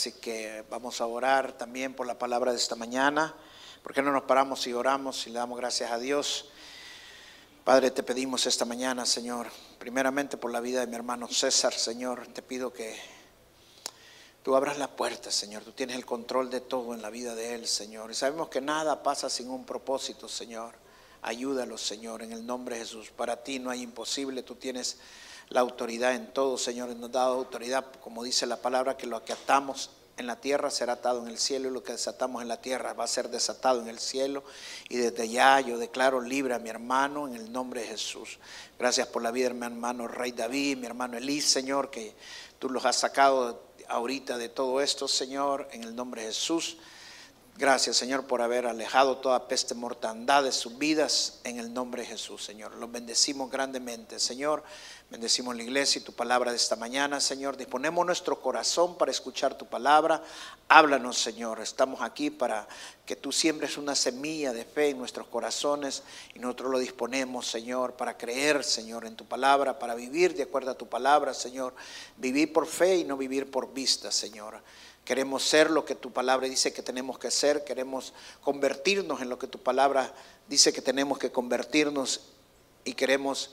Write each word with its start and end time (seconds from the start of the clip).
Así 0.00 0.12
que 0.12 0.64
vamos 0.70 1.02
a 1.02 1.06
orar 1.06 1.52
también 1.58 1.92
por 1.92 2.06
la 2.06 2.18
palabra 2.18 2.52
de 2.52 2.56
esta 2.56 2.74
mañana. 2.74 3.34
¿Por 3.82 3.92
qué 3.92 4.00
no 4.00 4.10
nos 4.10 4.22
paramos 4.22 4.66
y 4.66 4.72
oramos 4.72 5.26
y 5.26 5.28
le 5.28 5.38
damos 5.38 5.58
gracias 5.58 5.90
a 5.90 5.98
Dios? 5.98 6.48
Padre, 7.64 7.90
te 7.90 8.02
pedimos 8.02 8.46
esta 8.46 8.64
mañana, 8.64 9.04
Señor, 9.04 9.48
primeramente 9.78 10.38
por 10.38 10.52
la 10.52 10.60
vida 10.60 10.80
de 10.80 10.86
mi 10.86 10.96
hermano 10.96 11.28
César, 11.28 11.74
Señor, 11.74 12.28
te 12.28 12.40
pido 12.40 12.72
que 12.72 12.98
tú 14.42 14.56
abras 14.56 14.78
la 14.78 14.88
puerta, 14.88 15.30
Señor. 15.30 15.64
Tú 15.64 15.72
tienes 15.72 15.96
el 15.96 16.06
control 16.06 16.48
de 16.48 16.62
todo 16.62 16.94
en 16.94 17.02
la 17.02 17.10
vida 17.10 17.34
de 17.34 17.52
él, 17.52 17.68
Señor. 17.68 18.10
Y 18.10 18.14
sabemos 18.14 18.48
que 18.48 18.62
nada 18.62 19.02
pasa 19.02 19.28
sin 19.28 19.50
un 19.50 19.66
propósito, 19.66 20.30
Señor. 20.30 20.76
Ayúdalo, 21.20 21.76
Señor, 21.76 22.22
en 22.22 22.32
el 22.32 22.46
nombre 22.46 22.76
de 22.76 22.86
Jesús. 22.86 23.10
Para 23.10 23.44
ti 23.44 23.58
no 23.58 23.68
hay 23.68 23.82
imposible, 23.82 24.42
tú 24.44 24.54
tienes 24.54 24.96
la 25.50 25.60
autoridad 25.60 26.14
en 26.14 26.32
todo, 26.32 26.56
Señor. 26.56 26.88
Nos 26.96 27.10
ha 27.10 27.12
dado 27.12 27.34
autoridad, 27.34 27.84
como 28.02 28.24
dice 28.24 28.46
la 28.46 28.56
palabra, 28.56 28.96
que 28.96 29.06
lo 29.06 29.22
que 29.24 29.32
atamos 29.32 29.90
en 30.16 30.26
la 30.26 30.36
tierra 30.36 30.70
será 30.70 30.94
atado 30.94 31.22
en 31.22 31.28
el 31.28 31.38
cielo 31.38 31.68
y 31.68 31.72
lo 31.72 31.82
que 31.82 31.92
desatamos 31.92 32.42
en 32.42 32.48
la 32.48 32.60
tierra 32.60 32.92
va 32.92 33.04
a 33.04 33.08
ser 33.08 33.30
desatado 33.30 33.80
en 33.80 33.88
el 33.88 33.98
cielo. 33.98 34.44
Y 34.88 34.98
desde 34.98 35.28
ya 35.28 35.60
yo 35.60 35.78
declaro 35.78 36.20
libre 36.20 36.54
a 36.54 36.58
mi 36.58 36.68
hermano 36.68 37.26
en 37.26 37.34
el 37.34 37.50
nombre 37.50 37.80
de 37.80 37.88
Jesús. 37.88 38.38
Gracias 38.78 39.08
por 39.08 39.22
la 39.22 39.30
vida 39.30 39.48
de 39.48 39.54
mi 39.54 39.66
hermano 39.66 40.06
Rey 40.08 40.32
David, 40.32 40.76
mi 40.76 40.86
hermano 40.86 41.16
Elí, 41.16 41.40
Señor, 41.40 41.90
que 41.90 42.14
tú 42.58 42.68
los 42.68 42.84
has 42.84 42.96
sacado 42.96 43.62
ahorita 43.88 44.38
de 44.38 44.50
todo 44.50 44.80
esto, 44.80 45.08
Señor, 45.08 45.68
en 45.72 45.82
el 45.84 45.96
nombre 45.96 46.22
de 46.22 46.28
Jesús. 46.28 46.76
Gracias, 47.56 47.96
Señor, 47.96 48.26
por 48.26 48.40
haber 48.40 48.66
alejado 48.66 49.18
toda 49.18 49.46
peste 49.46 49.74
mortandad 49.74 50.44
de 50.44 50.52
sus 50.52 50.78
vidas 50.78 51.40
en 51.44 51.58
el 51.58 51.74
nombre 51.74 52.02
de 52.02 52.08
Jesús, 52.08 52.42
Señor. 52.42 52.74
Los 52.76 52.90
bendecimos 52.90 53.50
grandemente, 53.50 54.18
Señor. 54.18 54.62
Bendecimos 55.10 55.56
la 55.56 55.64
iglesia 55.64 55.98
y 56.00 56.04
tu 56.04 56.12
palabra 56.12 56.52
de 56.52 56.56
esta 56.56 56.76
mañana, 56.76 57.18
Señor. 57.18 57.56
Disponemos 57.56 58.06
nuestro 58.06 58.40
corazón 58.40 58.96
para 58.96 59.10
escuchar 59.10 59.58
tu 59.58 59.66
palabra. 59.66 60.22
Háblanos, 60.68 61.18
Señor. 61.18 61.58
Estamos 61.58 62.00
aquí 62.00 62.30
para 62.30 62.68
que 63.04 63.16
tú 63.16 63.32
siembres 63.32 63.76
una 63.76 63.96
semilla 63.96 64.52
de 64.52 64.64
fe 64.64 64.90
en 64.90 64.98
nuestros 64.98 65.26
corazones 65.26 66.04
y 66.32 66.38
nosotros 66.38 66.70
lo 66.70 66.78
disponemos, 66.78 67.50
Señor, 67.50 67.94
para 67.94 68.16
creer, 68.16 68.62
Señor, 68.62 69.04
en 69.04 69.16
tu 69.16 69.24
palabra, 69.24 69.80
para 69.80 69.96
vivir 69.96 70.36
de 70.36 70.44
acuerdo 70.44 70.70
a 70.70 70.78
tu 70.78 70.88
palabra, 70.88 71.34
Señor. 71.34 71.74
Vivir 72.16 72.52
por 72.52 72.68
fe 72.68 72.98
y 72.98 73.04
no 73.04 73.16
vivir 73.16 73.50
por 73.50 73.74
vista, 73.74 74.12
Señor. 74.12 74.62
Queremos 75.04 75.42
ser 75.42 75.72
lo 75.72 75.84
que 75.84 75.96
tu 75.96 76.12
palabra 76.12 76.46
dice 76.46 76.72
que 76.72 76.82
tenemos 76.82 77.18
que 77.18 77.32
ser, 77.32 77.64
queremos 77.64 78.12
convertirnos 78.42 79.20
en 79.20 79.28
lo 79.28 79.40
que 79.40 79.48
tu 79.48 79.60
palabra 79.60 80.14
dice 80.46 80.72
que 80.72 80.82
tenemos 80.82 81.18
que 81.18 81.32
convertirnos 81.32 82.20
y 82.84 82.94
queremos 82.94 83.50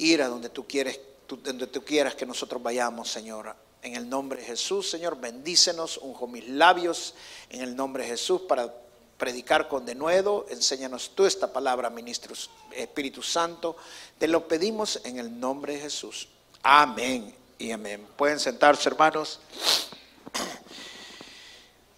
ir 0.00 0.22
a 0.22 0.28
donde 0.28 0.48
tú 0.48 0.66
quieres, 0.66 1.00
donde 1.28 1.66
tú 1.66 1.84
quieras 1.84 2.14
que 2.14 2.26
nosotros 2.26 2.62
vayamos, 2.62 3.10
Señor. 3.10 3.54
En 3.82 3.94
el 3.94 4.08
nombre 4.08 4.40
de 4.40 4.46
Jesús, 4.46 4.90
Señor, 4.90 5.18
bendícenos, 5.18 5.98
unjo 5.98 6.26
mis 6.26 6.46
labios 6.48 7.14
en 7.48 7.62
el 7.62 7.74
nombre 7.74 8.02
de 8.02 8.10
Jesús 8.10 8.42
para 8.42 8.74
predicar 9.16 9.68
con 9.68 9.86
denuedo. 9.86 10.46
Enséñanos 10.50 11.12
tú 11.14 11.24
esta 11.24 11.52
palabra, 11.52 11.88
ministro 11.88 12.34
Espíritu 12.72 13.22
Santo. 13.22 13.76
Te 14.18 14.28
lo 14.28 14.46
pedimos 14.48 15.00
en 15.04 15.18
el 15.18 15.38
nombre 15.38 15.74
de 15.74 15.80
Jesús. 15.80 16.28
Amén 16.62 17.34
y 17.58 17.70
amén. 17.70 18.06
Pueden 18.16 18.38
sentarse, 18.38 18.88
hermanos. 18.88 19.40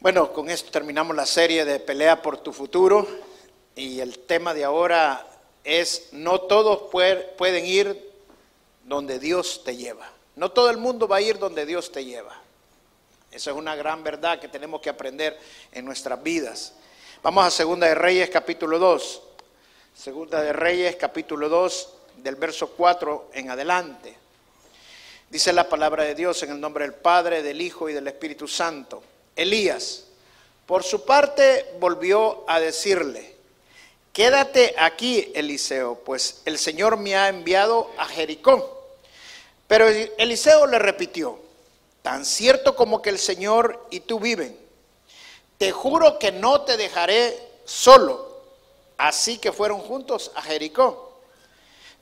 Bueno, 0.00 0.32
con 0.32 0.50
esto 0.50 0.70
terminamos 0.70 1.14
la 1.14 1.26
serie 1.26 1.64
de 1.64 1.78
Pelea 1.78 2.22
por 2.22 2.38
tu 2.38 2.52
futuro 2.52 3.06
y 3.76 4.00
el 4.00 4.18
tema 4.20 4.52
de 4.52 4.64
ahora 4.64 5.31
es 5.64 6.08
no 6.12 6.40
todos 6.42 6.90
pueden 6.90 7.66
ir 7.66 8.12
donde 8.84 9.18
Dios 9.18 9.62
te 9.64 9.76
lleva. 9.76 10.10
No 10.36 10.50
todo 10.50 10.70
el 10.70 10.78
mundo 10.78 11.06
va 11.06 11.16
a 11.16 11.20
ir 11.20 11.38
donde 11.38 11.66
Dios 11.66 11.92
te 11.92 12.04
lleva. 12.04 12.40
Esa 13.30 13.50
es 13.50 13.56
una 13.56 13.74
gran 13.76 14.02
verdad 14.02 14.40
que 14.40 14.48
tenemos 14.48 14.80
que 14.80 14.90
aprender 14.90 15.38
en 15.72 15.84
nuestras 15.84 16.22
vidas. 16.22 16.74
Vamos 17.22 17.44
a 17.44 17.50
Segunda 17.50 17.86
de 17.86 17.94
Reyes 17.94 18.30
capítulo 18.30 18.78
2. 18.78 19.22
Segunda 19.94 20.42
de 20.42 20.52
Reyes 20.52 20.96
capítulo 20.96 21.48
2 21.48 21.88
del 22.18 22.36
verso 22.36 22.70
4 22.70 23.30
en 23.34 23.50
adelante. 23.50 24.16
Dice 25.30 25.52
la 25.52 25.68
palabra 25.68 26.04
de 26.04 26.14
Dios 26.14 26.42
en 26.42 26.50
el 26.50 26.60
nombre 26.60 26.84
del 26.84 26.94
Padre, 26.94 27.42
del 27.42 27.60
Hijo 27.60 27.88
y 27.88 27.94
del 27.94 28.08
Espíritu 28.08 28.46
Santo. 28.46 29.02
Elías, 29.34 30.04
por 30.66 30.82
su 30.82 31.06
parte, 31.06 31.74
volvió 31.78 32.44
a 32.46 32.60
decirle, 32.60 33.31
quédate 34.12 34.74
aquí, 34.78 35.32
Eliseo, 35.34 35.96
pues 36.04 36.42
el 36.44 36.58
Señor 36.58 36.96
me 36.96 37.16
ha 37.16 37.28
enviado 37.28 37.90
a 37.98 38.06
Jericó. 38.06 38.80
Pero 39.66 39.88
Eliseo 39.88 40.66
le 40.66 40.78
repitió, 40.78 41.38
tan 42.02 42.24
cierto 42.24 42.76
como 42.76 43.00
que 43.00 43.10
el 43.10 43.18
Señor 43.18 43.86
y 43.90 44.00
tú 44.00 44.20
viven, 44.20 44.58
te 45.58 45.72
juro 45.72 46.18
que 46.18 46.32
no 46.32 46.62
te 46.62 46.76
dejaré 46.76 47.38
solo. 47.64 48.32
Así 48.98 49.38
que 49.38 49.52
fueron 49.52 49.80
juntos 49.80 50.30
a 50.34 50.42
Jericó. 50.42 51.20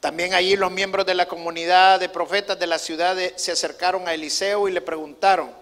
También 0.00 0.34
allí 0.34 0.56
los 0.56 0.72
miembros 0.72 1.06
de 1.06 1.14
la 1.14 1.28
comunidad 1.28 2.00
de 2.00 2.08
profetas 2.08 2.58
de 2.58 2.66
la 2.66 2.78
ciudad 2.78 3.16
se 3.36 3.52
acercaron 3.52 4.08
a 4.08 4.14
Eliseo 4.14 4.68
y 4.68 4.72
le 4.72 4.80
preguntaron, 4.80 5.60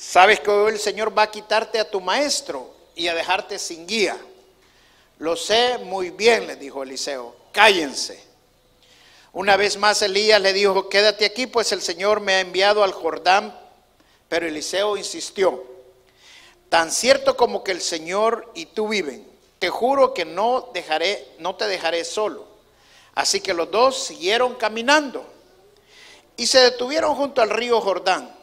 Sabes 0.00 0.40
que 0.40 0.50
hoy 0.50 0.72
el 0.72 0.78
Señor 0.78 1.16
va 1.16 1.24
a 1.24 1.30
quitarte 1.30 1.78
a 1.78 1.88
tu 1.88 2.00
maestro 2.00 2.74
y 2.96 3.08
a 3.08 3.14
dejarte 3.14 3.58
sin 3.58 3.86
guía. 3.86 4.16
Lo 5.20 5.36
sé 5.36 5.76
muy 5.76 6.08
bien, 6.08 6.46
le 6.46 6.56
dijo 6.56 6.82
Eliseo, 6.82 7.36
cállense. 7.52 8.18
Una 9.34 9.54
vez 9.58 9.76
más 9.76 10.00
Elías 10.00 10.40
le 10.40 10.54
dijo, 10.54 10.88
quédate 10.88 11.26
aquí, 11.26 11.46
pues 11.46 11.72
el 11.72 11.82
Señor 11.82 12.20
me 12.20 12.36
ha 12.36 12.40
enviado 12.40 12.82
al 12.82 12.92
Jordán. 12.92 13.54
Pero 14.30 14.46
Eliseo 14.46 14.96
insistió, 14.96 15.62
tan 16.70 16.90
cierto 16.90 17.36
como 17.36 17.62
que 17.62 17.72
el 17.72 17.82
Señor 17.82 18.50
y 18.54 18.64
tú 18.64 18.88
viven, 18.88 19.30
te 19.58 19.68
juro 19.68 20.14
que 20.14 20.24
no 20.24 20.70
dejaré, 20.72 21.28
no 21.38 21.54
te 21.54 21.66
dejaré 21.66 22.06
solo. 22.06 22.46
Así 23.14 23.42
que 23.42 23.52
los 23.52 23.70
dos 23.70 24.02
siguieron 24.02 24.54
caminando 24.54 25.26
y 26.38 26.46
se 26.46 26.60
detuvieron 26.60 27.14
junto 27.14 27.42
al 27.42 27.50
río 27.50 27.78
Jordán. 27.82 28.34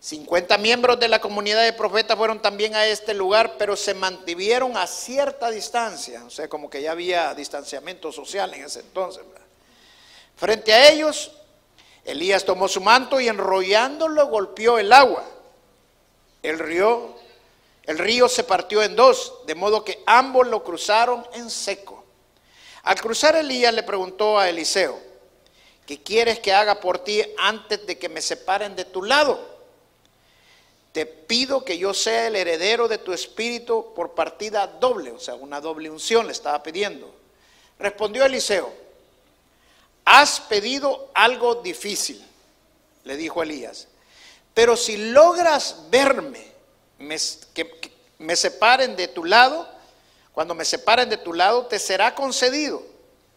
50 0.00 0.56
miembros 0.56 0.98
de 0.98 1.08
la 1.08 1.20
comunidad 1.20 1.62
de 1.62 1.74
profetas 1.74 2.16
fueron 2.16 2.40
también 2.40 2.74
a 2.74 2.86
este 2.86 3.12
lugar, 3.12 3.56
pero 3.58 3.76
se 3.76 3.92
mantuvieron 3.92 4.74
a 4.78 4.86
cierta 4.86 5.50
distancia, 5.50 6.24
o 6.24 6.30
sea, 6.30 6.48
como 6.48 6.70
que 6.70 6.80
ya 6.80 6.92
había 6.92 7.34
distanciamiento 7.34 8.10
social 8.10 8.52
en 8.54 8.64
ese 8.64 8.80
entonces. 8.80 9.22
Frente 10.36 10.72
a 10.72 10.90
ellos, 10.90 11.32
Elías 12.02 12.46
tomó 12.46 12.66
su 12.66 12.80
manto 12.80 13.20
y 13.20 13.28
enrollándolo 13.28 14.26
golpeó 14.28 14.78
el 14.78 14.90
agua. 14.90 15.22
El 16.42 16.58
río, 16.58 17.14
el 17.82 17.98
río 17.98 18.26
se 18.26 18.44
partió 18.44 18.82
en 18.82 18.96
dos, 18.96 19.34
de 19.46 19.54
modo 19.54 19.84
que 19.84 20.02
ambos 20.06 20.46
lo 20.46 20.64
cruzaron 20.64 21.26
en 21.34 21.50
seco. 21.50 22.02
Al 22.84 22.98
cruzar 22.98 23.36
Elías 23.36 23.74
le 23.74 23.82
preguntó 23.82 24.38
a 24.38 24.48
Eliseo, 24.48 24.98
¿qué 25.84 26.02
quieres 26.02 26.38
que 26.38 26.54
haga 26.54 26.80
por 26.80 27.00
ti 27.00 27.22
antes 27.36 27.86
de 27.86 27.98
que 27.98 28.08
me 28.08 28.22
separen 28.22 28.74
de 28.74 28.86
tu 28.86 29.02
lado? 29.02 29.59
Te 30.92 31.06
pido 31.06 31.64
que 31.64 31.78
yo 31.78 31.94
sea 31.94 32.26
el 32.26 32.36
heredero 32.36 32.88
de 32.88 32.98
tu 32.98 33.12
espíritu 33.12 33.92
por 33.94 34.14
partida 34.14 34.66
doble, 34.66 35.12
o 35.12 35.20
sea, 35.20 35.34
una 35.34 35.60
doble 35.60 35.90
unción 35.90 36.26
le 36.26 36.32
estaba 36.32 36.62
pidiendo. 36.62 37.14
Respondió 37.78 38.24
Eliseo, 38.24 38.72
has 40.04 40.40
pedido 40.40 41.10
algo 41.14 41.56
difícil, 41.56 42.24
le 43.04 43.16
dijo 43.16 43.42
Elías, 43.42 43.88
pero 44.52 44.76
si 44.76 44.96
logras 44.96 45.86
verme, 45.90 46.50
que 47.54 47.92
me 48.18 48.36
separen 48.36 48.96
de 48.96 49.08
tu 49.08 49.24
lado, 49.24 49.68
cuando 50.32 50.54
me 50.54 50.64
separen 50.64 51.08
de 51.08 51.16
tu 51.16 51.32
lado, 51.32 51.66
te 51.66 51.78
será 51.78 52.14
concedido. 52.14 52.82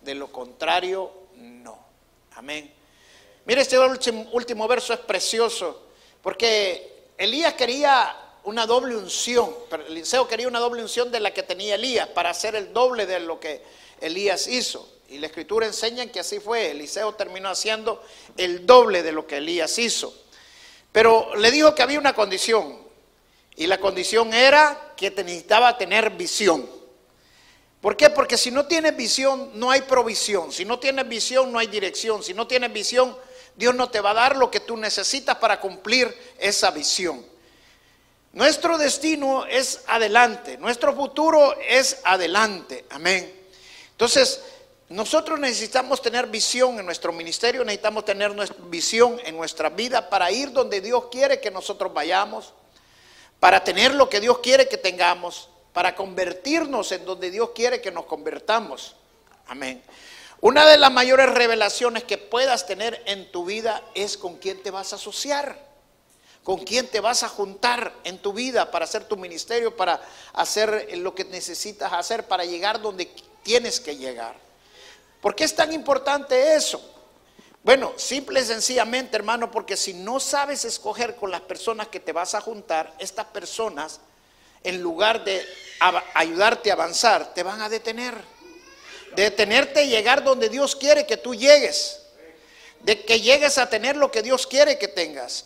De 0.02 0.14
lo 0.16 0.32
contrario, 0.32 1.12
no. 1.36 1.78
Amén. 2.36 2.74
Mire, 3.46 3.62
este 3.62 3.78
último, 3.80 4.68
verso 4.68 4.94
es 4.94 5.00
precioso, 5.00 5.82
porque 6.22 6.93
Elías 7.18 7.54
quería 7.54 8.15
una 8.44 8.65
doble 8.65 8.95
unción, 8.95 9.54
pero 9.69 9.86
Eliseo 9.86 10.27
quería 10.27 10.48
una 10.48 10.60
doble 10.60 10.81
unción 10.81 11.12
de 11.12 11.19
la 11.19 11.33
que 11.33 11.44
tenía 11.44 11.75
Elías 11.75 12.07
para 12.10 12.30
hacer 12.30 12.56
el 12.56 12.74
doble 12.74 13.06
de 13.06 13.19
lo 13.19 13.39
que 13.39 13.62
Elías 14.01 14.48
hizo. 14.48 14.89
Y 15.10 15.19
la 15.19 15.27
escritura 15.27 15.65
enseña 15.65 16.07
que 16.07 16.19
así 16.19 16.39
fue. 16.39 16.71
Eliseo 16.71 17.13
terminó 17.13 17.50
haciendo 17.50 18.04
el 18.36 18.65
doble 18.65 19.04
de 19.04 19.12
lo 19.12 19.27
que 19.27 19.38
Elías 19.38 19.77
hizo. 19.77 20.13
Pero 20.92 21.36
le 21.36 21.51
dijo 21.51 21.75
que 21.75 21.83
había 21.83 22.00
una 22.00 22.13
condición. 22.13 22.80
Y 23.56 23.68
la 23.68 23.80
condición 23.80 24.33
era 24.33 24.94
que 24.98 25.12
necesitaba 25.12 25.77
tener 25.77 26.09
visión. 26.12 26.68
¿Por 27.81 27.95
qué? 27.95 28.09
Porque 28.09 28.38
si 28.38 28.50
no 28.50 28.66
tienes 28.66 28.95
visión, 28.95 29.51
no 29.54 29.69
hay 29.69 29.81
provisión. 29.81 30.51
Si 30.51 30.66
no 30.66 30.80
tienes 30.80 31.07
visión, 31.07 31.51
no 31.51 31.59
hay 31.59 31.68
dirección. 31.68 32.24
Si 32.24 32.33
no 32.33 32.48
tienes 32.48 32.74
visión, 32.74 33.16
Dios 33.56 33.76
no 33.76 33.90
te 33.90 34.02
va 34.02 34.12
a 34.12 34.16
dar 34.16 34.36
lo 34.36 34.50
que 34.50 34.60
tú 34.60 34.78
necesitas 34.78 35.38
para 35.38 35.60
cumplir 35.60 36.16
esa 36.40 36.72
visión. 36.72 37.26
Nuestro 38.34 38.80
destino 38.80 39.46
es 39.46 39.84
adelante, 39.88 40.58
nuestro 40.58 40.96
futuro 40.96 41.56
es 41.62 42.00
adelante. 42.04 42.86
Amén. 42.90 43.32
Entonces, 43.92 44.42
nosotros 44.90 45.40
necesitamos 45.40 46.02
tener 46.02 46.28
visión 46.28 46.80
en 46.80 46.86
nuestro 46.86 47.14
ministerio, 47.14 47.64
necesitamos 47.64 48.06
tener 48.06 48.32
visión 48.66 49.20
en 49.24 49.38
nuestra 49.38 49.70
vida 49.70 50.10
para 50.10 50.32
ir 50.32 50.52
donde 50.52 50.82
Dios 50.82 51.06
quiere 51.12 51.40
que 51.40 51.52
nosotros 51.52 51.94
vayamos, 51.94 52.54
para 53.40 53.64
tener 53.64 53.94
lo 53.94 54.10
que 54.10 54.20
Dios 54.20 54.40
quiere 54.40 54.68
que 54.68 54.78
tengamos, 54.78 55.50
para 55.72 55.96
convertirnos 55.96 56.92
en 56.92 57.06
donde 57.06 57.30
Dios 57.30 57.52
quiere 57.54 57.82
que 57.82 57.92
nos 57.92 58.06
convertamos. 58.06 58.96
Amén. 59.48 59.84
Una 60.44 60.66
de 60.66 60.78
las 60.78 60.92
mayores 60.92 61.30
revelaciones 61.30 62.04
que 62.04 62.18
puedas 62.18 62.68
tener 62.68 63.01
en 63.06 63.31
tu 63.31 63.45
vida 63.45 63.81
es 63.95 64.18
con 64.18 64.36
quién 64.40 64.62
te 64.62 64.72
vas 64.72 64.92
a 64.92 64.98
asociar, 64.98 65.57
con 66.44 66.66
quién 66.66 66.86
te 66.90 67.00
vas 67.00 67.24
a 67.24 67.30
juntar 67.30 67.94
en 68.04 68.18
tu 68.18 68.34
vida 68.34 68.69
para 68.69 68.84
hacer 68.84 69.06
tu 69.06 69.16
ministerio, 69.16 69.78
para 69.78 70.01
hacer 70.34 70.98
lo 70.98 71.16
que 71.16 71.24
necesitas 71.24 71.94
hacer, 71.94 72.28
para 72.28 72.44
llegar 72.44 72.81
donde 72.81 73.06
tienes 73.42 73.80
que 73.80 73.95
llegar. 73.95 74.36
¿Por 75.22 75.34
qué 75.34 75.45
es 75.45 75.56
tan 75.56 75.72
importante 75.72 76.56
eso? 76.56 76.81
Bueno, 77.63 77.94
simple 77.95 78.42
y 78.42 78.45
sencillamente, 78.45 79.16
hermano, 79.16 79.50
porque 79.50 79.78
si 79.78 79.94
no 79.94 80.19
sabes 80.19 80.66
escoger 80.66 81.16
con 81.16 81.31
las 81.31 81.40
personas 81.40 81.88
que 81.88 82.01
te 82.01 82.12
vas 82.12 82.36
a 82.36 82.42
juntar, 82.42 82.94
estas 83.00 83.28
personas, 83.28 84.01
en 84.62 84.81
lugar 84.81 85.24
de 85.24 85.42
ayudarte 86.16 86.69
a 86.69 86.74
avanzar, 86.74 87.34
te 87.34 87.44
van 87.44 87.62
a 87.62 87.69
detener 87.69 88.32
de 89.15 89.31
tenerte 89.31 89.88
llegar 89.88 90.24
donde 90.24 90.50
Dios 90.50 90.75
quiere 90.75 91.06
que 91.06 91.18
tú 91.18 91.36
llegues, 91.36 92.01
de 92.81 93.04
que 93.04 93.21
llegues 93.21 93.57
a 93.57 93.69
tener 93.69 93.95
lo 93.95 94.12
que 94.12 94.21
Dios 94.21 94.48
quiere 94.48 94.77
que 94.77 94.88
tengas. 94.88 95.45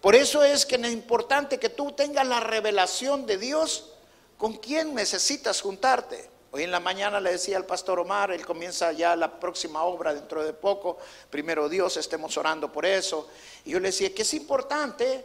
Por 0.00 0.16
eso 0.16 0.42
es 0.42 0.66
que 0.66 0.74
es 0.74 0.92
importante 0.92 1.58
que 1.58 1.68
tú 1.68 1.92
tengas 1.92 2.26
la 2.26 2.40
revelación 2.40 3.24
de 3.24 3.38
Dios 3.38 3.90
con 4.36 4.54
quien 4.54 4.94
necesitas 4.94 5.60
juntarte. 5.60 6.28
Hoy 6.50 6.64
en 6.64 6.70
la 6.70 6.80
mañana 6.80 7.20
le 7.20 7.32
decía 7.32 7.56
al 7.56 7.64
pastor 7.64 8.00
Omar, 8.00 8.32
él 8.32 8.44
comienza 8.44 8.92
ya 8.92 9.16
la 9.16 9.40
próxima 9.40 9.84
obra 9.84 10.12
dentro 10.12 10.44
de 10.44 10.52
poco, 10.52 10.98
primero 11.30 11.68
Dios, 11.68 11.96
estemos 11.96 12.36
orando 12.36 12.70
por 12.70 12.84
eso. 12.84 13.28
Y 13.64 13.70
yo 13.70 13.80
le 13.80 13.88
decía 13.88 14.12
que 14.14 14.22
es 14.22 14.34
importante 14.34 15.24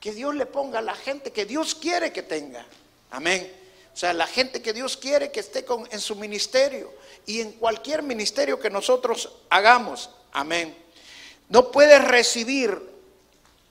que 0.00 0.12
Dios 0.12 0.34
le 0.34 0.46
ponga 0.46 0.80
a 0.80 0.82
la 0.82 0.94
gente 0.94 1.30
que 1.30 1.46
Dios 1.46 1.74
quiere 1.74 2.12
que 2.12 2.22
tenga. 2.22 2.66
Amén. 3.12 3.57
O 3.98 4.00
sea, 4.00 4.12
la 4.12 4.28
gente 4.28 4.62
que 4.62 4.72
Dios 4.72 4.96
quiere 4.96 5.32
que 5.32 5.40
esté 5.40 5.64
con, 5.64 5.88
en 5.90 5.98
su 5.98 6.14
ministerio 6.14 6.94
y 7.26 7.40
en 7.40 7.50
cualquier 7.50 8.04
ministerio 8.04 8.60
que 8.60 8.70
nosotros 8.70 9.28
hagamos. 9.50 10.10
Amén. 10.30 10.72
No 11.48 11.72
puedes 11.72 12.04
recibir 12.06 12.80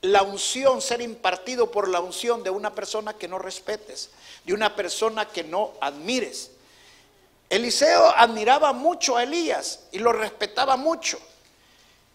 la 0.01 0.23
unción, 0.23 0.81
ser 0.81 0.99
impartido 0.99 1.71
por 1.71 1.87
la 1.87 2.01
unción 2.01 2.43
de 2.43 2.49
una 2.49 2.75
persona 2.75 3.13
que 3.13 3.29
no 3.29 3.39
respetes, 3.39 4.09
de 4.43 4.51
una 4.51 4.75
persona 4.75 5.29
que 5.29 5.45
no 5.45 5.71
admires. 5.79 6.51
Eliseo 7.49 8.09
admiraba 8.09 8.73
mucho 8.73 9.15
a 9.15 9.23
Elías 9.23 9.85
y 9.93 9.99
lo 9.99 10.11
respetaba 10.11 10.75
mucho. 10.75 11.17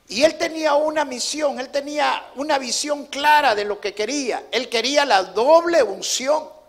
Y 0.08 0.22
él 0.24 0.36
tenía 0.36 0.74
una 0.74 1.06
misión, 1.06 1.58
él 1.58 1.70
tenía 1.70 2.30
una 2.34 2.58
visión 2.58 3.06
clara 3.06 3.54
de 3.54 3.64
lo 3.64 3.80
que 3.80 3.94
quería. 3.94 4.48
Él 4.52 4.68
quería 4.68 5.06
la 5.06 5.22
doble 5.22 5.82
unción 5.82 6.60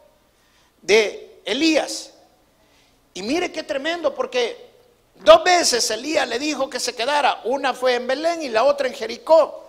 de 0.81 1.33
Elías. 1.45 2.12
Y 3.13 3.22
mire 3.22 3.51
qué 3.51 3.63
tremendo, 3.63 4.13
porque 4.13 4.72
dos 5.16 5.44
veces 5.44 5.90
Elías 5.92 6.28
le 6.28 6.40
dijo 6.40 6.69
que 6.69 6.80
se 6.80 6.95
quedara. 6.95 7.42
Una 7.45 7.74
fue 7.74 7.95
en 7.95 8.07
Belén 8.07 8.42
y 8.42 8.50
la 8.50 8.63
otra 8.63 8.88
en 8.88 8.94
Jericó. 8.94 9.63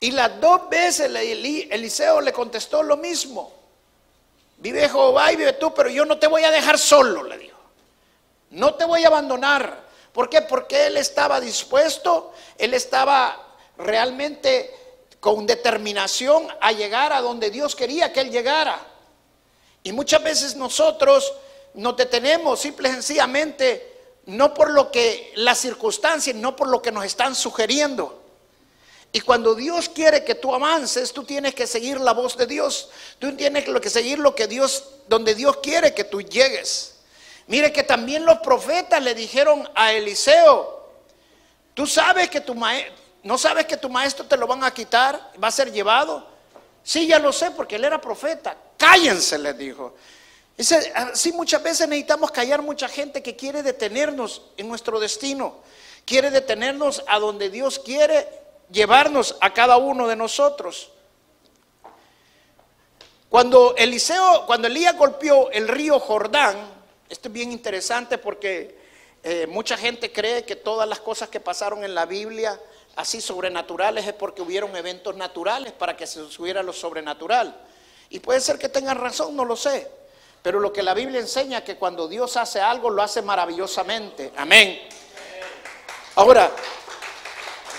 Y 0.00 0.12
las 0.12 0.40
dos 0.40 0.68
veces 0.70 1.10
Eliseo 1.70 2.20
le 2.20 2.32
contestó 2.32 2.82
lo 2.82 2.96
mismo. 2.96 3.52
Vive 4.56 4.88
Jehová 4.88 5.32
y 5.32 5.36
vive 5.36 5.54
tú, 5.54 5.72
pero 5.74 5.90
yo 5.90 6.04
no 6.04 6.18
te 6.18 6.26
voy 6.26 6.44
a 6.44 6.50
dejar 6.50 6.78
solo, 6.78 7.22
le 7.22 7.38
dijo. 7.38 7.58
No 8.50 8.74
te 8.74 8.84
voy 8.84 9.04
a 9.04 9.08
abandonar. 9.08 9.84
¿Por 10.12 10.28
qué? 10.28 10.42
Porque 10.42 10.86
él 10.86 10.96
estaba 10.96 11.40
dispuesto, 11.40 12.32
él 12.58 12.74
estaba 12.74 13.56
realmente 13.78 14.74
con 15.20 15.46
determinación 15.46 16.48
a 16.60 16.72
llegar 16.72 17.12
a 17.12 17.20
donde 17.20 17.50
Dios 17.50 17.76
quería 17.76 18.12
que 18.12 18.20
él 18.20 18.30
llegara. 18.30 18.78
Y 19.82 19.92
muchas 19.92 20.22
veces 20.22 20.56
nosotros 20.56 21.32
nos 21.74 21.96
detenemos 21.96 22.60
simple 22.60 22.88
y 22.88 22.92
sencillamente 22.92 23.90
no 24.26 24.54
por 24.54 24.70
lo 24.70 24.90
que 24.90 25.32
las 25.36 25.58
circunstancias, 25.58 26.36
no 26.36 26.54
por 26.54 26.68
lo 26.68 26.82
que 26.82 26.92
nos 26.92 27.04
están 27.04 27.34
sugiriendo. 27.34 28.20
Y 29.12 29.20
cuando 29.20 29.54
Dios 29.54 29.88
quiere 29.88 30.24
que 30.24 30.36
tú 30.36 30.54
avances, 30.54 31.12
tú 31.12 31.24
tienes 31.24 31.54
que 31.54 31.66
seguir 31.66 31.98
la 32.00 32.12
voz 32.12 32.36
de 32.36 32.46
Dios. 32.46 32.90
Tú 33.18 33.34
tienes 33.34 33.64
que 33.64 33.90
seguir 33.90 34.18
lo 34.18 34.34
que 34.34 34.46
Dios, 34.46 34.84
donde 35.08 35.34
Dios 35.34 35.56
quiere 35.58 35.94
que 35.94 36.04
tú 36.04 36.22
llegues. 36.22 36.96
Mire 37.48 37.72
que 37.72 37.82
también 37.82 38.24
los 38.24 38.38
profetas 38.38 39.02
le 39.02 39.14
dijeron 39.14 39.68
a 39.74 39.92
Eliseo, 39.92 40.88
tú 41.74 41.86
sabes 41.86 42.30
que 42.30 42.40
tu 42.40 42.54
no 43.22 43.36
sabes 43.36 43.66
que 43.66 43.76
tu 43.76 43.88
maestro 43.88 44.24
te 44.26 44.36
lo 44.36 44.46
van 44.46 44.62
a 44.62 44.72
quitar, 44.72 45.32
va 45.42 45.48
a 45.48 45.50
ser 45.52 45.72
llevado. 45.72 46.24
Sí, 46.84 47.08
ya 47.08 47.18
lo 47.18 47.32
sé 47.32 47.50
porque 47.50 47.76
él 47.76 47.84
era 47.84 48.00
profeta. 48.00 48.56
Cállense, 48.80 49.38
les 49.38 49.58
dijo. 49.58 49.94
Dice, 50.56 50.90
así 50.94 51.32
muchas 51.32 51.62
veces 51.62 51.86
necesitamos 51.86 52.30
callar 52.30 52.62
mucha 52.62 52.88
gente 52.88 53.22
que 53.22 53.36
quiere 53.36 53.62
detenernos 53.62 54.40
en 54.56 54.68
nuestro 54.68 54.98
destino. 54.98 55.56
Quiere 56.06 56.30
detenernos 56.30 57.04
a 57.06 57.18
donde 57.18 57.50
Dios 57.50 57.78
quiere 57.78 58.26
llevarnos 58.70 59.36
a 59.42 59.52
cada 59.52 59.76
uno 59.76 60.08
de 60.08 60.16
nosotros. 60.16 60.92
Cuando 63.28 63.74
Eliseo, 63.76 64.46
cuando 64.46 64.66
Elías 64.66 64.96
golpeó 64.96 65.50
el 65.50 65.68
río 65.68 66.00
Jordán, 66.00 66.56
esto 67.10 67.28
es 67.28 67.34
bien 67.34 67.52
interesante 67.52 68.16
porque 68.16 68.78
eh, 69.22 69.46
mucha 69.46 69.76
gente 69.76 70.10
cree 70.10 70.46
que 70.46 70.56
todas 70.56 70.88
las 70.88 71.00
cosas 71.00 71.28
que 71.28 71.38
pasaron 71.38 71.84
en 71.84 71.94
la 71.94 72.06
Biblia 72.06 72.58
así 72.96 73.20
sobrenaturales 73.20 74.06
es 74.06 74.14
porque 74.14 74.40
hubieron 74.40 74.74
eventos 74.74 75.16
naturales 75.16 75.70
para 75.72 75.98
que 75.98 76.06
se 76.06 76.30
subiera 76.30 76.62
lo 76.62 76.72
sobrenatural. 76.72 77.66
Y 78.10 78.18
puede 78.18 78.40
ser 78.40 78.58
que 78.58 78.68
tengan 78.68 78.98
razón, 78.98 79.36
no 79.36 79.44
lo 79.44 79.56
sé. 79.56 79.88
Pero 80.42 80.58
lo 80.58 80.72
que 80.72 80.82
la 80.82 80.94
Biblia 80.94 81.20
enseña 81.20 81.58
es 81.58 81.64
que 81.64 81.76
cuando 81.76 82.08
Dios 82.08 82.36
hace 82.36 82.60
algo, 82.60 82.90
lo 82.90 83.02
hace 83.02 83.22
maravillosamente. 83.22 84.32
Amén. 84.36 84.80
Ahora, 86.16 86.50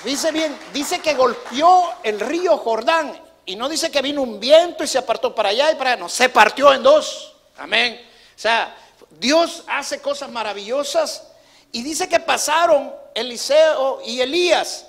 dice 0.05 0.31
bien, 0.31 0.57
dice 0.73 0.99
que 0.99 1.15
golpeó 1.15 1.91
el 2.03 2.19
río 2.19 2.57
Jordán. 2.57 3.19
Y 3.45 3.55
no 3.55 3.67
dice 3.67 3.91
que 3.91 4.01
vino 4.01 4.21
un 4.21 4.39
viento 4.39 4.83
y 4.83 4.87
se 4.87 4.99
apartó 4.99 5.35
para 5.35 5.49
allá 5.49 5.71
y 5.71 5.75
para 5.75 5.91
allá. 5.93 6.01
No, 6.01 6.07
se 6.07 6.29
partió 6.29 6.71
en 6.71 6.83
dos. 6.83 7.35
Amén. 7.57 7.99
O 8.35 8.39
sea, 8.39 8.75
Dios 9.09 9.63
hace 9.67 9.99
cosas 9.99 10.31
maravillosas. 10.31 11.27
Y 11.73 11.81
dice 11.83 12.07
que 12.07 12.19
pasaron 12.19 12.93
Eliseo 13.13 14.01
y 14.05 14.21
Elías. 14.21 14.85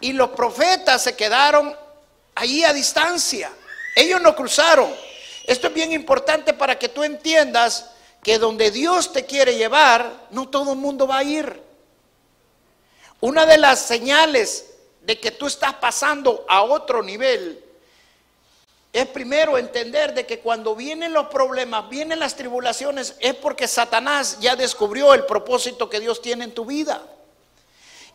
Y 0.00 0.12
los 0.12 0.30
profetas 0.30 1.02
se 1.02 1.16
quedaron 1.16 1.76
allí 2.34 2.64
a 2.64 2.72
distancia. 2.72 3.52
Ellos 3.94 4.20
no 4.20 4.34
cruzaron. 4.34 4.92
Esto 5.46 5.68
es 5.68 5.74
bien 5.74 5.92
importante 5.92 6.52
para 6.52 6.78
que 6.78 6.88
tú 6.88 7.02
entiendas 7.02 7.90
que 8.22 8.38
donde 8.38 8.70
Dios 8.70 9.12
te 9.12 9.24
quiere 9.26 9.56
llevar, 9.56 10.28
no 10.30 10.48
todo 10.48 10.72
el 10.72 10.78
mundo 10.78 11.06
va 11.06 11.18
a 11.18 11.24
ir. 11.24 11.62
Una 13.20 13.46
de 13.46 13.58
las 13.58 13.80
señales 13.80 14.66
de 15.02 15.18
que 15.18 15.30
tú 15.30 15.46
estás 15.46 15.74
pasando 15.74 16.44
a 16.48 16.62
otro 16.62 17.02
nivel 17.02 17.64
es 18.92 19.06
primero 19.06 19.56
entender 19.56 20.14
de 20.14 20.26
que 20.26 20.40
cuando 20.40 20.74
vienen 20.74 21.12
los 21.12 21.26
problemas, 21.28 21.88
vienen 21.88 22.18
las 22.18 22.34
tribulaciones, 22.34 23.14
es 23.20 23.34
porque 23.36 23.68
Satanás 23.68 24.38
ya 24.40 24.56
descubrió 24.56 25.14
el 25.14 25.26
propósito 25.26 25.88
que 25.88 26.00
Dios 26.00 26.20
tiene 26.20 26.44
en 26.44 26.54
tu 26.54 26.64
vida. 26.64 27.02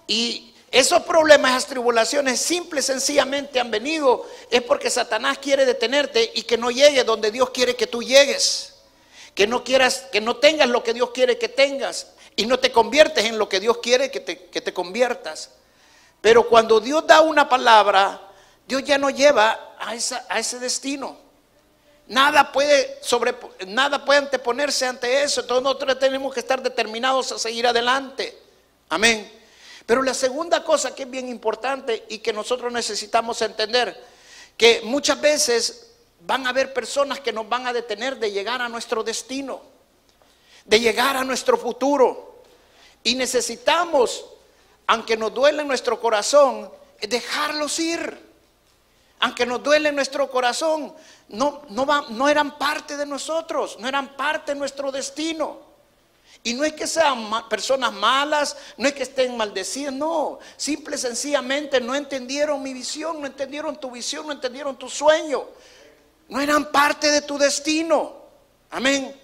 Y 0.07 0.54
esos 0.75 1.03
problemas, 1.03 1.51
esas 1.51 1.67
tribulaciones, 1.67 2.41
simple 2.41 2.81
y 2.81 2.83
sencillamente 2.83 3.61
han 3.61 3.71
venido, 3.71 4.25
es 4.51 4.61
porque 4.61 4.89
Satanás 4.89 5.37
quiere 5.37 5.65
detenerte 5.65 6.33
y 6.35 6.41
que 6.41 6.57
no 6.57 6.69
llegue 6.69 7.05
donde 7.05 7.31
Dios 7.31 7.51
quiere 7.51 7.77
que 7.77 7.87
tú 7.87 8.03
llegues. 8.03 8.73
Que 9.33 9.47
no 9.47 9.63
quieras, 9.63 10.07
que 10.11 10.19
no 10.19 10.35
tengas 10.35 10.67
lo 10.67 10.83
que 10.83 10.93
Dios 10.93 11.11
quiere 11.11 11.37
que 11.37 11.47
tengas 11.47 12.07
y 12.35 12.45
no 12.45 12.59
te 12.59 12.73
conviertes 12.73 13.23
en 13.23 13.37
lo 13.37 13.47
que 13.47 13.61
Dios 13.61 13.77
quiere 13.77 14.11
que 14.11 14.19
te, 14.19 14.47
que 14.47 14.59
te 14.59 14.73
conviertas. 14.73 15.51
Pero 16.19 16.49
cuando 16.49 16.81
Dios 16.81 17.07
da 17.07 17.21
una 17.21 17.47
palabra, 17.47 18.19
Dios 18.67 18.83
ya 18.83 18.97
no 18.97 19.09
lleva 19.09 19.77
a, 19.79 19.91
a 19.91 20.39
ese 20.39 20.59
destino. 20.59 21.17
Nada 22.07 22.51
puede, 22.51 22.97
sobre, 23.01 23.33
nada 23.65 24.03
puede 24.03 24.19
anteponerse 24.19 24.85
ante 24.85 25.23
eso. 25.23 25.39
Entonces 25.39 25.63
nosotros 25.63 25.99
tenemos 25.99 26.33
que 26.33 26.41
estar 26.41 26.61
determinados 26.61 27.31
a 27.31 27.39
seguir 27.39 27.65
adelante. 27.65 28.37
Amén. 28.89 29.44
Pero 29.85 30.01
la 30.01 30.13
segunda 30.13 30.63
cosa 30.63 30.95
que 30.95 31.03
es 31.03 31.09
bien 31.09 31.29
importante 31.29 32.05
y 32.09 32.19
que 32.19 32.33
nosotros 32.33 32.73
necesitamos 32.73 33.41
entender, 33.41 34.01
que 34.57 34.81
muchas 34.83 35.21
veces 35.21 35.91
van 36.21 36.47
a 36.47 36.49
haber 36.49 36.73
personas 36.73 37.19
que 37.19 37.31
nos 37.31 37.47
van 37.47 37.67
a 37.67 37.73
detener 37.73 38.17
de 38.17 38.31
llegar 38.31 38.61
a 38.61 38.69
nuestro 38.69 39.03
destino, 39.03 39.61
de 40.65 40.79
llegar 40.79 41.15
a 41.15 41.23
nuestro 41.23 41.57
futuro. 41.57 42.41
Y 43.03 43.15
necesitamos, 43.15 44.25
aunque 44.87 45.15
nos 45.15 45.33
duele 45.33 45.63
nuestro 45.63 46.01
corazón, 46.01 46.71
dejarlos 47.01 47.77
ir. 47.79 48.25
Aunque 49.19 49.45
nos 49.45 49.63
duele 49.63 49.91
nuestro 49.91 50.29
corazón, 50.29 50.93
no, 51.29 51.61
no, 51.69 51.85
no 52.09 52.29
eran 52.29 52.57
parte 52.57 52.97
de 52.97 53.05
nosotros, 53.05 53.77
no 53.79 53.87
eran 53.87 54.15
parte 54.17 54.53
de 54.53 54.59
nuestro 54.59 54.91
destino. 54.91 55.59
Y 56.43 56.53
no 56.53 56.63
es 56.63 56.73
que 56.73 56.85
sean 56.85 57.47
personas 57.49 57.91
malas, 57.93 58.55
no 58.77 58.87
es 58.87 58.93
que 58.93 59.03
estén 59.03 59.35
maldecidas, 59.35 59.93
no. 59.93 60.39
Simple 60.57 60.95
y 60.95 60.99
sencillamente 60.99 61.79
no 61.81 61.95
entendieron 61.95 62.61
mi 62.61 62.73
visión, 62.73 63.19
no 63.19 63.27
entendieron 63.27 63.79
tu 63.79 63.89
visión, 63.91 64.27
no 64.27 64.31
entendieron 64.31 64.77
tu 64.77 64.89
sueño. 64.89 65.45
No 66.27 66.39
eran 66.39 66.71
parte 66.71 67.09
de 67.11 67.21
tu 67.21 67.37
destino. 67.37 68.15
Amén. 68.71 69.15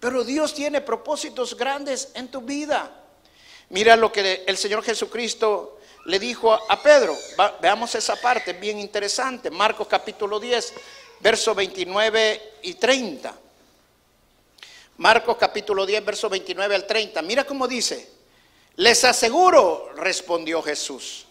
Pero 0.00 0.24
Dios 0.24 0.54
tiene 0.54 0.80
propósitos 0.80 1.56
grandes 1.56 2.10
en 2.14 2.28
tu 2.28 2.40
vida. 2.40 2.90
Mira 3.70 3.96
lo 3.96 4.12
que 4.12 4.44
el 4.46 4.56
Señor 4.56 4.82
Jesucristo 4.82 5.80
le 6.06 6.18
dijo 6.18 6.52
a 6.52 6.82
Pedro. 6.82 7.16
veamos 7.60 7.94
esa 7.94 8.16
parte, 8.16 8.52
bien 8.52 8.78
interesante. 8.78 9.50
Marcos 9.50 9.88
capítulo 9.88 10.38
10, 10.38 10.74
versos 11.20 11.56
29 11.56 12.52
y 12.62 12.74
30. 12.74 13.34
Marcos 14.98 15.36
capítulo 15.36 15.84
10, 15.84 16.04
verso 16.04 16.28
29 16.28 16.74
al 16.74 16.86
30. 16.86 17.22
Mira 17.22 17.44
cómo 17.44 17.66
dice. 17.66 18.12
Les 18.76 19.04
aseguro, 19.04 19.90
respondió 19.96 20.60
Jesús, 20.62 21.26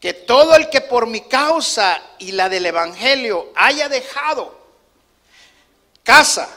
que 0.00 0.12
todo 0.12 0.56
el 0.56 0.68
que 0.68 0.80
por 0.80 1.06
mi 1.06 1.22
causa 1.22 2.00
y 2.18 2.32
la 2.32 2.48
del 2.48 2.66
Evangelio 2.66 3.52
haya 3.54 3.88
dejado 3.88 4.60
casa, 6.02 6.48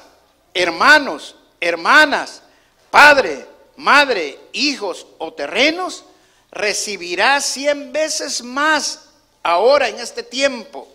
hermanos, 0.53 1.35
hermanas, 1.59 2.41
padre, 2.89 3.45
madre, 3.75 4.39
hijos 4.53 5.05
o 5.19 5.33
terrenos, 5.33 6.05
recibirá 6.51 7.39
cien 7.41 7.91
veces 7.91 8.43
más 8.43 9.09
ahora 9.43 9.87
en 9.87 9.99
este 9.99 10.23
tiempo 10.23 10.94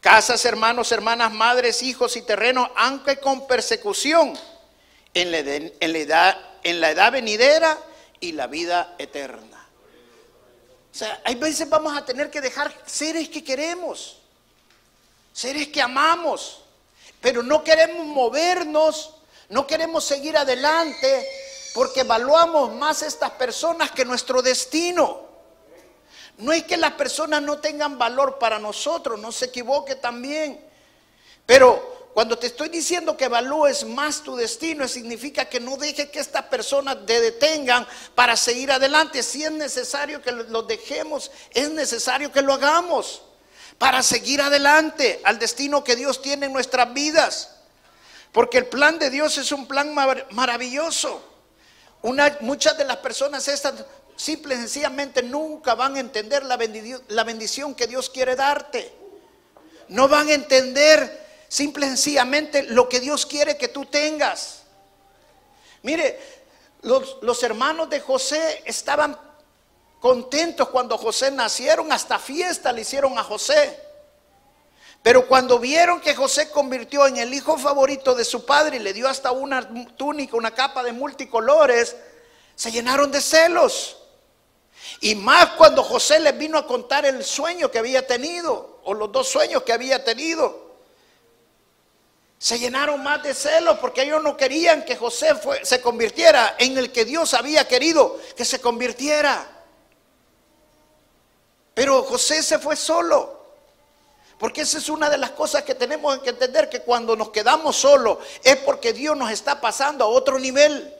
casas, 0.00 0.44
hermanos, 0.44 0.92
hermanas, 0.92 1.32
madres, 1.32 1.82
hijos 1.82 2.16
y 2.16 2.22
terrenos, 2.22 2.68
aunque 2.76 3.18
con 3.18 3.46
persecución 3.46 4.38
en 5.14 5.30
la, 5.32 5.38
edad, 5.38 6.38
en 6.62 6.80
la 6.80 6.90
edad 6.90 7.12
venidera 7.12 7.78
y 8.18 8.32
la 8.32 8.46
vida 8.46 8.94
eterna. 8.98 9.68
O 10.92 10.94
sea, 10.94 11.20
hay 11.24 11.36
veces 11.36 11.68
vamos 11.68 11.96
a 11.96 12.04
tener 12.04 12.30
que 12.30 12.40
dejar 12.40 12.74
seres 12.84 13.28
que 13.28 13.44
queremos, 13.44 14.18
seres 15.32 15.68
que 15.68 15.80
amamos, 15.80 16.62
pero 17.20 17.42
no 17.42 17.62
queremos 17.62 18.06
movernos, 18.06 19.14
no 19.48 19.66
queremos 19.66 20.04
seguir 20.04 20.36
adelante 20.36 21.28
porque 21.74 22.00
evaluamos 22.00 22.72
más 22.72 23.02
estas 23.02 23.30
personas 23.32 23.90
que 23.92 24.04
nuestro 24.04 24.42
destino. 24.42 25.29
No 26.40 26.52
es 26.52 26.64
que 26.64 26.76
las 26.76 26.92
personas 26.92 27.42
no 27.42 27.58
tengan 27.58 27.98
valor 27.98 28.38
para 28.38 28.58
nosotros, 28.58 29.20
no 29.20 29.30
se 29.30 29.46
equivoque 29.46 29.94
también. 29.94 30.60
Pero 31.46 32.10
cuando 32.14 32.38
te 32.38 32.48
estoy 32.48 32.68
diciendo 32.68 33.16
que 33.16 33.26
evalúes 33.26 33.84
más 33.84 34.22
tu 34.22 34.34
destino, 34.34 34.88
significa 34.88 35.44
que 35.44 35.60
no 35.60 35.76
dejes 35.76 36.10
que 36.10 36.18
estas 36.18 36.44
personas 36.44 36.98
te 37.06 37.20
detengan 37.20 37.86
para 38.14 38.36
seguir 38.36 38.72
adelante. 38.72 39.22
Si 39.22 39.44
es 39.44 39.52
necesario 39.52 40.20
que 40.20 40.32
los 40.32 40.66
dejemos, 40.66 41.30
es 41.52 41.70
necesario 41.70 42.32
que 42.32 42.42
lo 42.42 42.54
hagamos 42.54 43.22
para 43.78 44.02
seguir 44.02 44.42
adelante 44.42 45.20
al 45.24 45.38
destino 45.38 45.84
que 45.84 45.96
Dios 45.96 46.20
tiene 46.20 46.46
en 46.46 46.52
nuestras 46.52 46.92
vidas. 46.92 47.56
Porque 48.32 48.58
el 48.58 48.66
plan 48.66 48.98
de 48.98 49.10
Dios 49.10 49.38
es 49.38 49.52
un 49.52 49.66
plan 49.66 49.94
maravilloso. 50.30 51.22
muchas 52.40 52.76
de 52.76 52.84
las 52.84 52.96
personas 52.98 53.46
estas 53.48 53.74
simple 54.20 54.54
y 54.54 54.58
sencillamente 54.58 55.22
nunca 55.22 55.74
van 55.74 55.96
a 55.96 56.00
entender 56.00 56.44
la 56.44 56.56
bendición, 57.24 57.74
que 57.74 57.86
Dios 57.86 58.10
quiere 58.10 58.36
darte. 58.36 58.92
No 59.88 60.08
van 60.08 60.28
a 60.28 60.34
entender 60.34 61.46
simple 61.48 61.86
y 61.86 61.88
sencillamente 61.88 62.64
lo 62.64 62.86
que 62.86 63.00
Dios 63.00 63.24
quiere 63.24 63.56
que 63.56 63.68
tú 63.68 63.86
tengas. 63.86 64.64
Mire, 65.82 66.20
los, 66.82 67.16
los 67.22 67.42
hermanos 67.42 67.88
de 67.88 68.00
José 68.00 68.62
estaban 68.66 69.18
contentos 70.00 70.68
cuando 70.68 70.98
José 70.98 71.30
nacieron, 71.30 71.90
hasta 71.90 72.18
fiesta 72.18 72.72
le 72.72 72.82
hicieron 72.82 73.18
a 73.18 73.24
José. 73.24 73.80
Pero 75.02 75.26
cuando 75.26 75.58
vieron 75.58 75.98
que 75.98 76.14
José 76.14 76.50
convirtió 76.50 77.06
en 77.06 77.16
el 77.16 77.32
hijo 77.32 77.56
favorito 77.56 78.14
de 78.14 78.26
su 78.26 78.44
padre 78.44 78.76
y 78.76 78.80
le 78.80 78.92
dio 78.92 79.08
hasta 79.08 79.32
una 79.32 79.66
túnica, 79.96 80.36
una 80.36 80.50
capa 80.50 80.82
de 80.82 80.92
multicolores, 80.92 81.96
se 82.54 82.70
llenaron 82.70 83.10
de 83.10 83.22
celos. 83.22 83.96
Y 85.00 85.14
más 85.14 85.50
cuando 85.50 85.82
José 85.82 86.20
les 86.20 86.36
vino 86.36 86.58
a 86.58 86.66
contar 86.66 87.06
el 87.06 87.24
sueño 87.24 87.70
que 87.70 87.78
había 87.78 88.06
tenido, 88.06 88.80
o 88.84 88.94
los 88.94 89.10
dos 89.12 89.28
sueños 89.28 89.62
que 89.62 89.72
había 89.72 90.04
tenido. 90.04 90.70
Se 92.38 92.58
llenaron 92.58 93.02
más 93.02 93.22
de 93.22 93.34
celos 93.34 93.78
porque 93.80 94.02
ellos 94.02 94.22
no 94.22 94.36
querían 94.36 94.84
que 94.84 94.96
José 94.96 95.28
se 95.62 95.80
convirtiera 95.82 96.56
en 96.58 96.78
el 96.78 96.90
que 96.90 97.04
Dios 97.04 97.34
había 97.34 97.68
querido 97.68 98.18
que 98.34 98.46
se 98.46 98.60
convirtiera. 98.60 99.46
Pero 101.74 102.02
José 102.02 102.42
se 102.42 102.58
fue 102.58 102.76
solo. 102.76 103.40
Porque 104.38 104.62
esa 104.62 104.78
es 104.78 104.88
una 104.88 105.10
de 105.10 105.18
las 105.18 105.32
cosas 105.32 105.64
que 105.64 105.74
tenemos 105.74 106.18
que 106.20 106.30
entender, 106.30 106.70
que 106.70 106.80
cuando 106.80 107.14
nos 107.14 107.28
quedamos 107.28 107.76
solos 107.76 108.18
es 108.42 108.56
porque 108.56 108.94
Dios 108.94 109.14
nos 109.14 109.30
está 109.30 109.60
pasando 109.60 110.04
a 110.04 110.08
otro 110.08 110.38
nivel. 110.38 110.96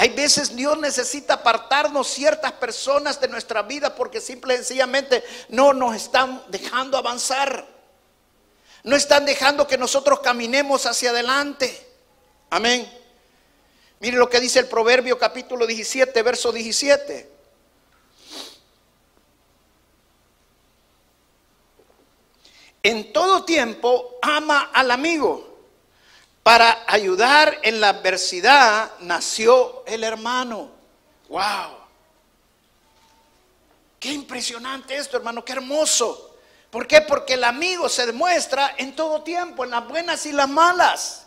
Hay 0.00 0.08
veces 0.08 0.56
Dios 0.56 0.78
necesita 0.78 1.34
apartarnos 1.34 2.08
ciertas 2.08 2.52
personas 2.52 3.20
de 3.20 3.28
nuestra 3.28 3.60
vida 3.60 3.94
porque 3.94 4.18
simple 4.18 4.54
y 4.54 4.56
sencillamente 4.56 5.22
no 5.50 5.74
nos 5.74 5.94
están 5.94 6.42
dejando 6.48 6.96
avanzar. 6.96 7.66
No 8.82 8.96
están 8.96 9.26
dejando 9.26 9.66
que 9.66 9.76
nosotros 9.76 10.20
caminemos 10.20 10.86
hacia 10.86 11.10
adelante. 11.10 11.86
Amén. 12.48 12.90
Mire 13.98 14.16
lo 14.16 14.30
que 14.30 14.40
dice 14.40 14.60
el 14.60 14.68
Proverbio 14.68 15.18
capítulo 15.18 15.66
17, 15.66 16.22
verso 16.22 16.50
17. 16.50 17.30
En 22.84 23.12
todo 23.12 23.44
tiempo 23.44 24.16
ama 24.22 24.70
al 24.72 24.92
amigo 24.92 25.49
para 26.42 26.84
ayudar 26.86 27.58
en 27.62 27.80
la 27.80 27.90
adversidad 27.90 28.92
nació 29.00 29.84
el 29.86 30.04
hermano. 30.04 30.70
¡Wow! 31.28 31.76
Qué 33.98 34.10
impresionante 34.12 34.96
esto, 34.96 35.18
hermano, 35.18 35.44
qué 35.44 35.52
hermoso. 35.52 36.36
¿Por 36.70 36.86
qué? 36.86 37.02
Porque 37.02 37.34
el 37.34 37.44
amigo 37.44 37.88
se 37.88 38.06
demuestra 38.06 38.74
en 38.78 38.96
todo 38.96 39.22
tiempo, 39.22 39.64
en 39.64 39.70
las 39.70 39.86
buenas 39.86 40.24
y 40.24 40.32
las 40.32 40.48
malas. 40.48 41.26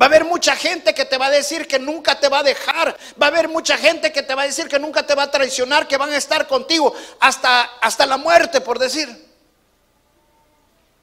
Va 0.00 0.06
a 0.06 0.08
haber 0.08 0.24
mucha 0.24 0.56
gente 0.56 0.94
que 0.94 1.04
te 1.04 1.18
va 1.18 1.26
a 1.26 1.30
decir 1.30 1.66
que 1.66 1.78
nunca 1.78 2.18
te 2.18 2.28
va 2.28 2.38
a 2.38 2.42
dejar. 2.42 2.96
Va 3.20 3.26
a 3.26 3.28
haber 3.28 3.48
mucha 3.48 3.76
gente 3.76 4.12
que 4.12 4.22
te 4.22 4.34
va 4.34 4.42
a 4.42 4.46
decir 4.46 4.66
que 4.66 4.78
nunca 4.78 5.06
te 5.06 5.14
va 5.14 5.24
a 5.24 5.30
traicionar, 5.30 5.86
que 5.86 5.98
van 5.98 6.10
a 6.10 6.16
estar 6.16 6.46
contigo 6.46 6.94
hasta, 7.18 7.62
hasta 7.82 8.06
la 8.06 8.16
muerte, 8.16 8.62
por 8.62 8.78
decir. 8.78 9.28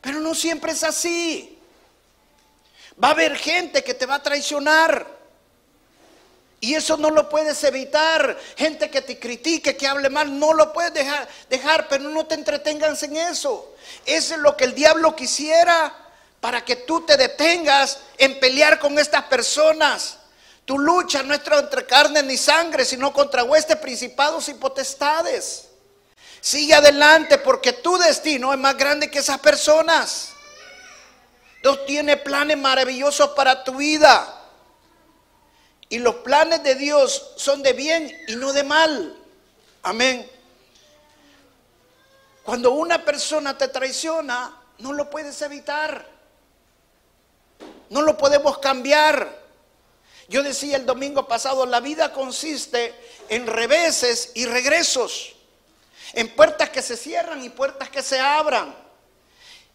Pero 0.02 0.20
no 0.20 0.34
siempre 0.34 0.72
es 0.72 0.84
así. 0.84 1.57
Va 3.02 3.10
a 3.10 3.12
haber 3.12 3.36
gente 3.36 3.84
que 3.84 3.94
te 3.94 4.06
va 4.06 4.16
a 4.16 4.24
traicionar. 4.24 5.18
Y 6.60 6.74
eso 6.74 6.98
no 6.98 7.12
lo 7.12 7.30
puedes 7.30 7.64
evitar. 7.64 8.38
Gente 8.56 8.90
que 8.90 9.02
te 9.02 9.20
critique, 9.20 9.78
que 9.78 9.88
hable 9.88 10.10
mal, 10.10 10.40
no 10.40 10.54
lo 10.54 10.74
puedes 10.74 10.94
dejar, 10.94 11.28
dejar, 11.50 11.88
pero 11.88 12.06
no 12.06 12.26
te 12.26 12.36
entretengas 12.36 13.04
en 13.04 13.18
eso. 13.18 13.76
Eso 14.06 14.36
es 14.36 14.42
lo 14.42 14.58
que 14.58 14.64
el 14.64 14.74
diablo 14.74 15.16
quisiera 15.16 15.94
para 16.40 16.64
que 16.66 16.76
tú 16.76 17.06
te 17.06 17.18
detengas 17.18 18.00
en 18.18 18.40
pelear 18.40 18.80
con 18.80 18.98
estas 18.98 19.24
personas. 19.24 20.18
Tu 20.66 20.78
lucha 20.78 21.24
no 21.24 21.34
es 21.34 21.42
entre 21.46 21.86
carne 21.86 22.24
ni 22.24 22.38
sangre, 22.38 22.84
sino 22.84 23.14
contra 23.14 23.44
huestes, 23.44 23.78
principados 23.78 24.50
y 24.50 24.56
potestades. 24.56 25.70
Sigue 26.42 26.74
adelante 26.74 27.38
porque 27.38 27.74
tu 27.74 27.98
destino 27.98 28.52
es 28.52 28.60
más 28.60 28.76
grande 28.76 29.10
que 29.10 29.20
esas 29.20 29.40
personas. 29.40 30.34
Dios 31.62 31.86
tiene 31.86 32.18
planes 32.18 32.58
maravillosos 32.58 33.30
para 33.30 33.64
tu 33.64 33.76
vida. 33.76 34.34
Y 35.90 36.00
los 36.00 36.16
planes 36.16 36.64
de 36.64 36.76
Dios 36.76 37.34
son 37.38 37.64
de 37.64 37.74
bien 37.74 38.16
y 38.28 38.36
no 38.36 38.54
de 38.54 38.64
mal. 38.64 39.18
Amén. 39.84 40.30
Cuando 42.44 42.72
una 42.72 43.04
persona 43.04 43.58
te 43.58 43.68
traiciona, 43.68 44.54
no 44.80 44.94
lo 44.94 45.10
puedes 45.10 45.42
evitar. 45.42 46.06
No 47.90 48.02
lo 48.02 48.18
podemos 48.18 48.58
cambiar. 48.60 49.48
Yo 50.28 50.44
decía 50.44 50.76
el 50.76 50.86
domingo 50.86 51.28
pasado, 51.28 51.66
la 51.66 51.80
vida 51.80 52.12
consiste 52.12 52.94
en 53.30 53.48
reveses 53.48 54.32
y 54.36 54.46
regresos, 54.46 55.36
en 56.14 56.36
puertas 56.36 56.70
que 56.70 56.82
se 56.82 56.98
cierran 56.98 57.44
y 57.44 57.50
puertas 57.50 57.90
que 57.90 58.04
se 58.04 58.20
abran, 58.20 58.76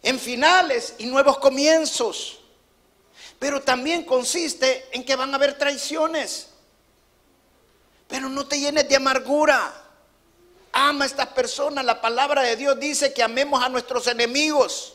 en 0.03 0.19
finales 0.19 0.95
y 0.99 1.07
nuevos 1.07 1.39
comienzos. 1.39 2.41
Pero 3.39 3.63
también 3.63 4.05
consiste 4.05 4.89
en 4.93 5.05
que 5.05 5.17
van 5.17 5.33
a 5.33 5.37
haber 5.37 5.59
traiciones. 5.59 6.49
Pero 8.09 8.29
no 8.29 8.47
te 8.47 8.59
llenes 8.61 8.89
de 8.89 8.97
amargura. 8.97 9.73
Ama 10.73 11.05
a 11.05 11.07
estas 11.07 11.29
personas. 11.29 11.85
La 11.85 12.01
palabra 12.01 12.43
de 12.43 12.57
Dios 12.57 12.79
dice 12.79 13.13
que 13.13 13.23
amemos 13.23 13.63
a 13.63 13.69
nuestros 13.69 14.07
enemigos. 14.07 14.95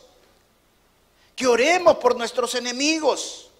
Que 1.36 1.46
oremos 1.46 1.98
por 1.98 2.16
nuestros 2.16 2.54
enemigos. 2.54 3.50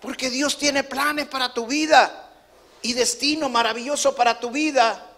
Porque 0.00 0.28
Dios 0.28 0.58
tiene 0.58 0.82
planes 0.82 1.28
para 1.28 1.54
tu 1.54 1.66
vida 1.66 2.30
y 2.82 2.92
destino 2.94 3.48
maravilloso 3.48 4.16
para 4.16 4.40
tu 4.40 4.50
vida. 4.50 5.11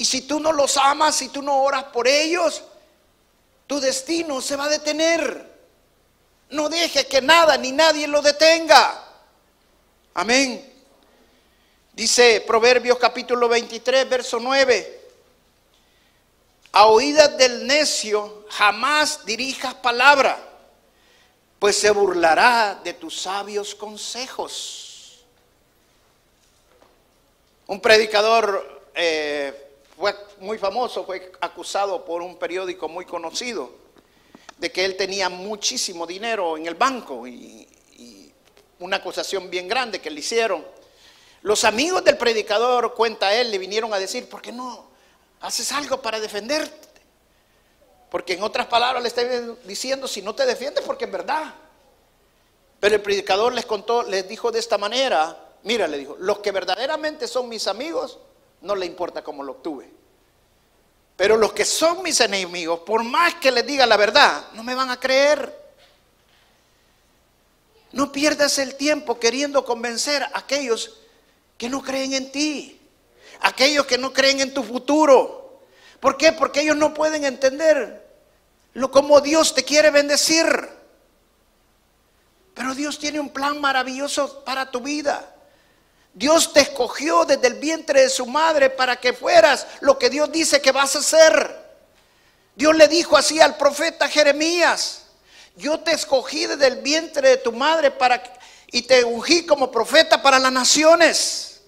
Y 0.00 0.06
si 0.06 0.22
tú 0.22 0.40
no 0.40 0.50
los 0.50 0.78
amas, 0.78 1.14
si 1.14 1.28
tú 1.28 1.42
no 1.42 1.62
oras 1.62 1.84
por 1.84 2.08
ellos, 2.08 2.62
tu 3.66 3.78
destino 3.78 4.40
se 4.40 4.56
va 4.56 4.64
a 4.64 4.68
detener. 4.70 5.46
No 6.48 6.70
deje 6.70 7.06
que 7.06 7.20
nada 7.20 7.58
ni 7.58 7.70
nadie 7.70 8.08
lo 8.08 8.22
detenga. 8.22 9.04
Amén. 10.14 10.72
Dice 11.92 12.42
Proverbios 12.46 12.98
capítulo 12.98 13.46
23, 13.46 14.08
verso 14.08 14.40
9. 14.40 15.10
A 16.72 16.86
oídas 16.86 17.36
del 17.36 17.66
necio 17.66 18.46
jamás 18.48 19.26
dirijas 19.26 19.74
palabra 19.74 20.42
pues 21.58 21.76
se 21.76 21.90
burlará 21.90 22.80
de 22.82 22.94
tus 22.94 23.20
sabios 23.20 23.74
consejos. 23.74 25.26
Un 27.66 27.82
predicador 27.82 28.88
eh, 28.94 29.66
fue 30.00 30.16
muy 30.38 30.56
famoso, 30.56 31.04
fue 31.04 31.30
acusado 31.42 32.06
por 32.06 32.22
un 32.22 32.38
periódico 32.38 32.88
muy 32.88 33.04
conocido 33.04 33.70
de 34.56 34.72
que 34.72 34.86
él 34.86 34.96
tenía 34.96 35.28
muchísimo 35.28 36.06
dinero 36.06 36.56
en 36.56 36.66
el 36.66 36.74
banco 36.74 37.26
y, 37.26 37.66
una 38.78 38.96
acusación 38.96 39.50
bien 39.50 39.68
grande 39.68 40.00
que 40.00 40.08
le 40.08 40.20
hicieron. 40.20 40.64
Los 41.42 41.64
amigos 41.64 42.02
del 42.02 42.16
predicador, 42.16 42.94
cuenta 42.94 43.34
él, 43.34 43.50
le 43.50 43.58
vinieron 43.58 43.92
a 43.92 43.98
decir, 43.98 44.26
¿por 44.26 44.40
qué 44.40 44.52
no 44.52 44.86
haces 45.42 45.70
algo 45.72 46.00
para 46.00 46.18
defenderte? 46.18 46.88
Porque 48.10 48.32
en 48.32 48.42
otras 48.42 48.68
palabras 48.68 49.02
le 49.02 49.08
está 49.08 49.22
diciendo, 49.64 50.08
si 50.08 50.22
no 50.22 50.34
te 50.34 50.46
defiendes, 50.46 50.82
porque 50.82 51.04
es 51.04 51.12
verdad. 51.12 51.52
Pero 52.80 52.94
el 52.94 53.02
predicador 53.02 53.52
les 53.52 53.66
contó, 53.66 54.02
les 54.04 54.26
dijo 54.26 54.50
de 54.50 54.60
esta 54.60 54.78
manera, 54.78 55.36
mira, 55.62 55.86
le 55.86 55.98
dijo, 55.98 56.16
los 56.18 56.38
que 56.38 56.50
verdaderamente 56.50 57.28
son 57.28 57.50
mis 57.50 57.66
amigos, 57.66 58.18
no 58.62 58.74
le 58.74 58.86
importa 58.86 59.22
cómo 59.22 59.42
lo 59.42 59.52
obtuve. 59.52 59.90
Pero 61.16 61.36
los 61.36 61.52
que 61.52 61.64
son 61.64 62.02
mis 62.02 62.20
enemigos, 62.20 62.80
por 62.80 63.04
más 63.04 63.34
que 63.34 63.50
les 63.50 63.66
diga 63.66 63.86
la 63.86 63.96
verdad, 63.96 64.46
no 64.54 64.62
me 64.62 64.74
van 64.74 64.90
a 64.90 64.98
creer. 64.98 65.54
No 67.92 68.10
pierdas 68.12 68.58
el 68.58 68.76
tiempo 68.76 69.18
queriendo 69.18 69.64
convencer 69.64 70.22
a 70.22 70.30
aquellos 70.34 71.00
que 71.58 71.68
no 71.68 71.82
creen 71.82 72.14
en 72.14 72.32
ti, 72.32 72.80
aquellos 73.40 73.84
que 73.84 73.98
no 73.98 74.12
creen 74.12 74.40
en 74.40 74.54
tu 74.54 74.62
futuro. 74.62 75.60
¿Por 76.00 76.16
qué? 76.16 76.32
Porque 76.32 76.62
ellos 76.62 76.76
no 76.76 76.94
pueden 76.94 77.24
entender 77.24 78.08
lo 78.74 78.90
como 78.90 79.20
Dios 79.20 79.54
te 79.54 79.64
quiere 79.64 79.90
bendecir. 79.90 80.46
Pero 82.54 82.74
Dios 82.74 82.98
tiene 82.98 83.20
un 83.20 83.30
plan 83.30 83.60
maravilloso 83.60 84.44
para 84.44 84.70
tu 84.70 84.80
vida. 84.80 85.34
Dios 86.12 86.52
te 86.52 86.60
escogió 86.60 87.24
desde 87.24 87.46
el 87.46 87.54
vientre 87.54 88.02
de 88.02 88.10
su 88.10 88.26
madre 88.26 88.70
para 88.70 88.96
que 88.96 89.12
fueras 89.12 89.66
lo 89.80 89.98
que 89.98 90.10
Dios 90.10 90.30
dice 90.32 90.60
que 90.60 90.72
vas 90.72 90.96
a 90.96 91.02
ser. 91.02 91.70
Dios 92.54 92.74
le 92.76 92.88
dijo 92.88 93.16
así 93.16 93.40
al 93.40 93.56
profeta 93.56 94.08
Jeremías, 94.08 95.02
yo 95.56 95.80
te 95.80 95.92
escogí 95.92 96.46
desde 96.46 96.66
el 96.66 96.76
vientre 96.76 97.28
de 97.28 97.36
tu 97.38 97.52
madre 97.52 97.90
para 97.90 98.22
y 98.72 98.82
te 98.82 99.04
ungí 99.04 99.46
como 99.46 99.70
profeta 99.70 100.22
para 100.22 100.38
las 100.38 100.52
naciones. 100.52 101.60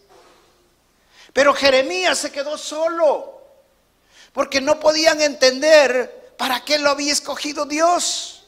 Pero 1.33 1.55
Jeremías 1.55 2.19
se 2.19 2.31
quedó 2.31 2.59
solo 2.59 3.41
porque 4.33 4.61
no 4.61 4.81
podían 4.81 5.21
entender 5.21 6.35
para 6.37 6.65
qué 6.65 6.79
lo 6.79 6.91
había 6.91 7.13
escogido 7.13 7.65
Dios. 7.65 8.42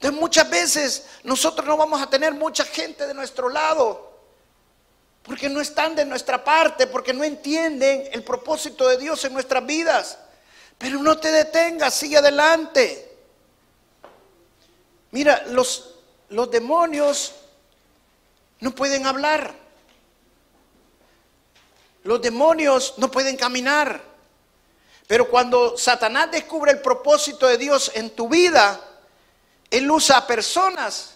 Entonces 0.00 0.18
muchas 0.18 0.48
veces 0.48 1.04
nosotros 1.24 1.66
no 1.66 1.76
vamos 1.76 2.00
a 2.00 2.08
tener 2.08 2.32
mucha 2.32 2.64
gente 2.64 3.06
de 3.06 3.12
nuestro 3.12 3.50
lado, 3.50 4.10
porque 5.22 5.50
no 5.50 5.60
están 5.60 5.94
de 5.94 6.06
nuestra 6.06 6.42
parte, 6.42 6.86
porque 6.86 7.12
no 7.12 7.22
entienden 7.22 8.08
el 8.10 8.24
propósito 8.24 8.88
de 8.88 8.96
Dios 8.96 9.22
en 9.26 9.34
nuestras 9.34 9.66
vidas. 9.66 10.16
Pero 10.78 11.02
no 11.02 11.18
te 11.18 11.30
detengas, 11.30 11.92
sigue 11.92 12.16
adelante. 12.16 13.14
Mira, 15.10 15.44
los, 15.48 15.96
los 16.30 16.50
demonios 16.50 17.34
no 18.60 18.74
pueden 18.74 19.04
hablar. 19.04 19.54
Los 22.04 22.22
demonios 22.22 22.94
no 22.96 23.10
pueden 23.10 23.36
caminar. 23.36 24.00
Pero 25.06 25.28
cuando 25.28 25.76
Satanás 25.76 26.30
descubre 26.30 26.72
el 26.72 26.80
propósito 26.80 27.46
de 27.46 27.58
Dios 27.58 27.92
en 27.94 28.08
tu 28.08 28.30
vida, 28.30 28.86
él 29.70 29.90
usa 29.90 30.18
a 30.18 30.26
personas 30.26 31.14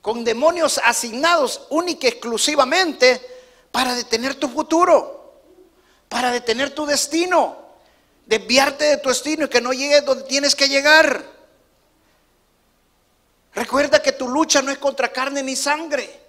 con 0.00 0.24
demonios 0.24 0.80
asignados 0.84 1.66
única 1.70 2.06
y 2.06 2.10
exclusivamente 2.10 3.20
para 3.72 3.94
detener 3.94 4.36
tu 4.36 4.48
futuro, 4.48 5.40
para 6.08 6.30
detener 6.30 6.70
tu 6.70 6.86
destino, 6.86 7.56
desviarte 8.24 8.84
de 8.84 8.96
tu 8.98 9.08
destino 9.08 9.46
y 9.46 9.48
que 9.48 9.60
no 9.60 9.72
llegues 9.72 10.04
donde 10.04 10.24
tienes 10.24 10.54
que 10.54 10.68
llegar. 10.68 11.24
Recuerda 13.52 14.00
que 14.00 14.12
tu 14.12 14.28
lucha 14.28 14.62
no 14.62 14.70
es 14.70 14.78
contra 14.78 15.12
carne 15.12 15.42
ni 15.42 15.56
sangre. 15.56 16.20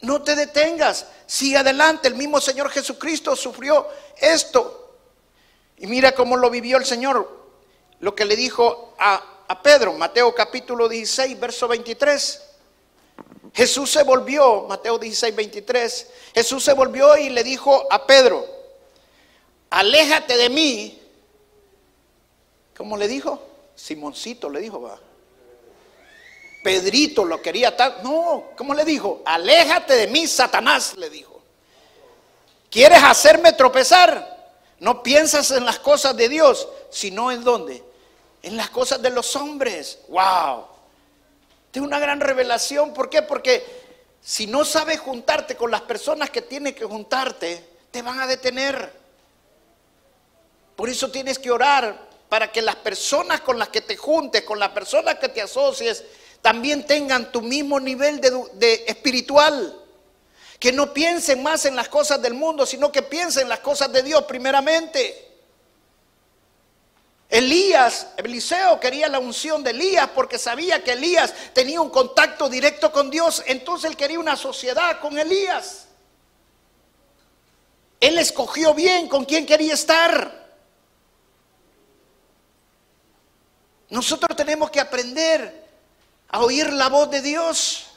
No 0.00 0.22
te 0.22 0.36
detengas, 0.36 1.06
sigue 1.26 1.58
adelante. 1.58 2.08
El 2.08 2.14
mismo 2.14 2.40
Señor 2.40 2.70
Jesucristo 2.70 3.34
sufrió 3.36 3.86
esto. 4.16 4.96
Y 5.76 5.86
mira 5.86 6.12
cómo 6.12 6.36
lo 6.36 6.48
vivió 6.48 6.78
el 6.78 6.86
Señor. 6.86 7.36
Lo 8.00 8.14
que 8.14 8.24
le 8.24 8.36
dijo 8.36 8.94
a, 8.98 9.22
a 9.48 9.62
Pedro, 9.62 9.94
Mateo 9.94 10.34
capítulo 10.34 10.88
16, 10.88 11.40
verso 11.40 11.66
23. 11.66 12.42
Jesús 13.54 13.90
se 13.90 14.02
volvió, 14.02 14.66
Mateo 14.68 14.98
16, 14.98 15.34
23. 15.34 16.10
Jesús 16.34 16.62
se 16.62 16.74
volvió 16.74 17.16
y 17.16 17.30
le 17.30 17.42
dijo 17.42 17.86
a 17.90 18.06
Pedro, 18.06 18.46
aléjate 19.70 20.36
de 20.36 20.50
mí. 20.50 21.02
¿Cómo 22.76 22.96
le 22.98 23.08
dijo? 23.08 23.42
Simoncito 23.74 24.50
le 24.50 24.60
dijo, 24.60 24.82
va. 24.82 25.00
Pedrito 26.62 27.24
lo 27.24 27.40
quería 27.40 27.74
tal. 27.74 28.02
No, 28.02 28.50
¿cómo 28.56 28.74
le 28.74 28.84
dijo? 28.84 29.22
Aléjate 29.24 29.94
de 29.94 30.08
mí, 30.08 30.26
Satanás, 30.26 30.94
le 30.98 31.08
dijo. 31.08 31.40
¿Quieres 32.70 33.02
hacerme 33.02 33.54
tropezar? 33.54 34.36
No 34.78 35.02
piensas 35.02 35.50
en 35.52 35.64
las 35.64 35.78
cosas 35.78 36.14
de 36.16 36.28
Dios, 36.28 36.68
sino 36.90 37.32
en 37.32 37.42
dónde? 37.42 37.87
En 38.42 38.56
las 38.56 38.70
cosas 38.70 39.02
de 39.02 39.10
los 39.10 39.34
hombres. 39.36 39.98
¡Wow! 40.08 40.66
Tiene 41.70 41.86
una 41.86 41.98
gran 41.98 42.20
revelación. 42.20 42.94
¿Por 42.94 43.10
qué? 43.10 43.22
Porque 43.22 43.64
si 44.22 44.46
no 44.46 44.64
sabes 44.64 45.00
juntarte 45.00 45.56
con 45.56 45.70
las 45.70 45.82
personas 45.82 46.30
que 46.30 46.42
tienes 46.42 46.74
que 46.74 46.84
juntarte, 46.84 47.64
te 47.90 48.02
van 48.02 48.20
a 48.20 48.26
detener. 48.26 48.92
Por 50.76 50.88
eso 50.88 51.10
tienes 51.10 51.38
que 51.38 51.50
orar 51.50 52.08
para 52.28 52.52
que 52.52 52.62
las 52.62 52.76
personas 52.76 53.40
con 53.40 53.58
las 53.58 53.68
que 53.68 53.80
te 53.80 53.96
juntes, 53.96 54.42
con 54.42 54.58
las 54.58 54.70
personas 54.70 55.16
que 55.18 55.28
te 55.28 55.40
asocies, 55.40 56.04
también 56.42 56.86
tengan 56.86 57.32
tu 57.32 57.42
mismo 57.42 57.80
nivel 57.80 58.20
de, 58.20 58.84
espiritual. 58.86 59.74
Que 60.58 60.72
no 60.72 60.92
piensen 60.92 61.42
más 61.42 61.64
en 61.66 61.76
las 61.76 61.88
cosas 61.88 62.20
del 62.20 62.34
mundo, 62.34 62.66
sino 62.66 62.90
que 62.90 63.02
piensen 63.02 63.44
en 63.44 63.48
las 63.48 63.60
cosas 63.60 63.92
de 63.92 64.02
Dios 64.02 64.24
primeramente. 64.24 65.27
Elías, 67.28 68.08
Eliseo 68.16 68.80
quería 68.80 69.08
la 69.08 69.18
unción 69.18 69.62
de 69.62 69.70
Elías 69.70 70.08
porque 70.14 70.38
sabía 70.38 70.82
que 70.82 70.92
Elías 70.92 71.34
tenía 71.52 71.80
un 71.80 71.90
contacto 71.90 72.48
directo 72.48 72.90
con 72.90 73.10
Dios, 73.10 73.42
entonces 73.46 73.90
él 73.90 73.96
quería 73.96 74.18
una 74.18 74.36
sociedad 74.36 74.98
con 75.00 75.18
Elías. 75.18 75.88
Él 78.00 78.16
escogió 78.18 78.72
bien 78.72 79.08
con 79.08 79.24
quién 79.24 79.44
quería 79.44 79.74
estar. 79.74 80.48
Nosotros 83.90 84.34
tenemos 84.36 84.70
que 84.70 84.80
aprender 84.80 85.66
a 86.28 86.40
oír 86.40 86.72
la 86.72 86.88
voz 86.88 87.10
de 87.10 87.20
Dios, 87.20 87.88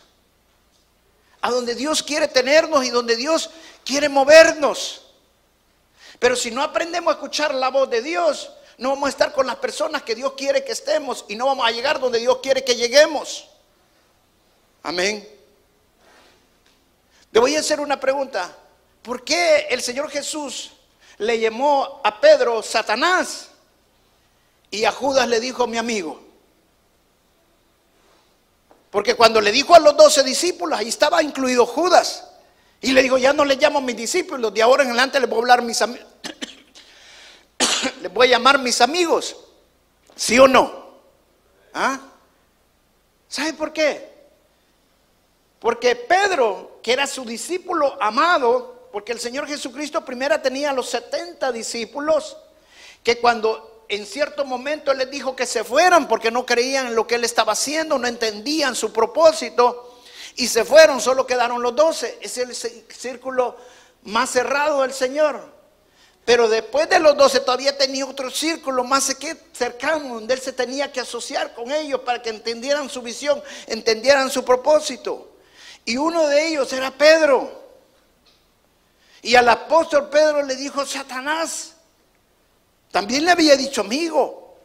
a 1.42 1.52
donde 1.52 1.76
Dios 1.76 2.04
quiere 2.04 2.28
tenernos 2.28 2.84
y 2.84 2.90
donde 2.90 3.16
Dios 3.16 3.50
quiere 3.86 4.10
movernos. 4.10 5.06
Pero 6.20 6.36
si 6.36 6.52
no 6.52 6.62
aprendemos 6.64 7.14
a 7.14 7.16
escuchar 7.16 7.54
la 7.54 7.70
voz 7.70 7.90
de 7.90 8.02
Dios, 8.02 8.52
no 8.82 8.90
vamos 8.90 9.06
a 9.06 9.10
estar 9.10 9.32
con 9.32 9.46
las 9.46 9.58
personas 9.58 10.02
que 10.02 10.16
Dios 10.16 10.34
quiere 10.34 10.64
que 10.64 10.72
estemos 10.72 11.24
y 11.28 11.36
no 11.36 11.46
vamos 11.46 11.68
a 11.68 11.70
llegar 11.70 12.00
donde 12.00 12.18
Dios 12.18 12.40
quiere 12.42 12.64
que 12.64 12.76
lleguemos. 12.76 13.48
Amén. 14.82 15.30
Le 17.32 17.40
voy 17.40 17.56
a 17.56 17.60
hacer 17.60 17.80
una 17.80 18.00
pregunta. 18.00 18.58
¿Por 19.04 19.24
qué 19.24 19.68
el 19.70 19.84
Señor 19.84 20.10
Jesús 20.10 20.72
le 21.20 21.40
llamó 21.40 22.02
a 22.04 22.20
Pedro 22.20 22.64
Satanás 22.64 23.50
y 24.72 24.84
a 24.84 24.92
Judas 24.92 25.28
le 25.28 25.40
dijo 25.40 25.68
mi 25.68 25.78
amigo? 25.78 26.20
Porque 28.90 29.14
cuando 29.14 29.42
le 29.42 29.52
dijo 29.52 29.76
a 29.76 29.80
los 29.80 29.96
doce 29.96 30.24
discípulos, 30.24 30.80
ahí 30.80 30.88
estaba 30.88 31.22
incluido 31.22 31.68
Judas. 31.68 32.30
Y 32.82 32.94
le 32.94 33.04
dijo, 33.04 33.20
ya 33.20 33.32
no 33.32 33.46
le 33.46 33.58
llamo 33.58 33.80
mis 33.80 33.96
discípulos, 33.96 34.52
de 34.52 34.64
ahora 34.64 34.82
en 34.82 34.90
adelante 34.90 35.20
les 35.20 35.30
voy 35.30 35.38
a 35.38 35.42
hablar 35.42 35.62
mis 35.62 35.80
amigos. 35.84 36.08
Les 38.02 38.14
voy 38.14 38.28
a 38.28 38.32
llamar 38.32 38.60
mis 38.60 38.82
amigos. 38.82 39.38
¿Sí 40.16 40.38
o 40.40 40.48
no? 40.48 40.72
¿Ah? 41.74 42.00
¿Sabe 43.28 43.54
por 43.54 43.72
qué? 43.72 44.12
Porque 45.60 45.96
Pedro, 45.96 46.80
que 46.84 46.92
era 46.92 47.08
su 47.08 47.24
discípulo 47.24 47.98
amado, 48.02 48.90
porque 48.92 49.12
el 49.12 49.20
Señor 49.20 49.48
Jesucristo 49.48 50.04
primero 50.04 50.42
tenía 50.42 50.74
los 50.74 50.90
70 50.90 51.52
discípulos, 51.52 52.36
que 53.04 53.20
cuando 53.20 53.86
en 53.88 54.06
cierto 54.06 54.44
momento 54.46 54.94
les 54.94 55.10
dijo 55.10 55.36
que 55.36 55.46
se 55.46 55.64
fueran 55.64 56.08
porque 56.08 56.32
no 56.32 56.46
creían 56.46 56.88
en 56.88 56.96
lo 56.96 57.08
que 57.08 57.16
él 57.16 57.24
estaba 57.24 57.54
haciendo, 57.54 57.98
no 57.98 58.08
entendían 58.08 58.76
su 58.76 58.92
propósito, 58.92 60.02
y 60.36 60.48
se 60.48 60.66
fueron, 60.66 61.02
solo 61.02 61.28
quedaron 61.28 61.62
los 61.62 61.76
12. 61.76 62.20
Es 62.22 62.38
el 62.38 62.56
círculo 62.56 63.58
más 64.04 64.30
cerrado 64.30 64.82
del 64.82 64.94
Señor. 64.94 65.61
Pero 66.26 66.48
después 66.48 66.88
de 66.88 67.00
los 67.00 67.18
12 67.18 67.40
todavía 67.42 67.78
tenía 67.78 68.06
otro 68.06 68.30
círculo 68.30 68.84
más 68.84 69.16
cercano, 69.54 70.16
donde 70.16 70.36
él 70.36 70.42
se 70.42 70.54
tenía 70.54 70.92
que 70.92 71.00
asociar 71.00 71.54
con 71.54 71.72
ellos 71.72 72.02
para 72.02 72.22
que 72.22 72.30
entendieran 72.30 72.90
su 72.90 73.02
visión, 73.02 73.42
entendieran 73.68 74.30
su 74.30 74.46
propósito. 74.46 75.32
Y 75.84 75.98
uno 75.98 76.28
de 76.28 76.48
ellos 76.48 76.72
era 76.74 76.92
Pedro. 76.92 77.60
Y 79.24 79.36
al 79.36 79.50
apóstol 79.50 80.10
Pedro 80.10 80.44
le 80.44 80.56
dijo 80.56 80.86
Satanás. 80.86 81.74
También 82.92 83.26
le 83.26 83.32
había 83.32 83.56
dicho 83.56 83.82
amigo. 83.82 84.58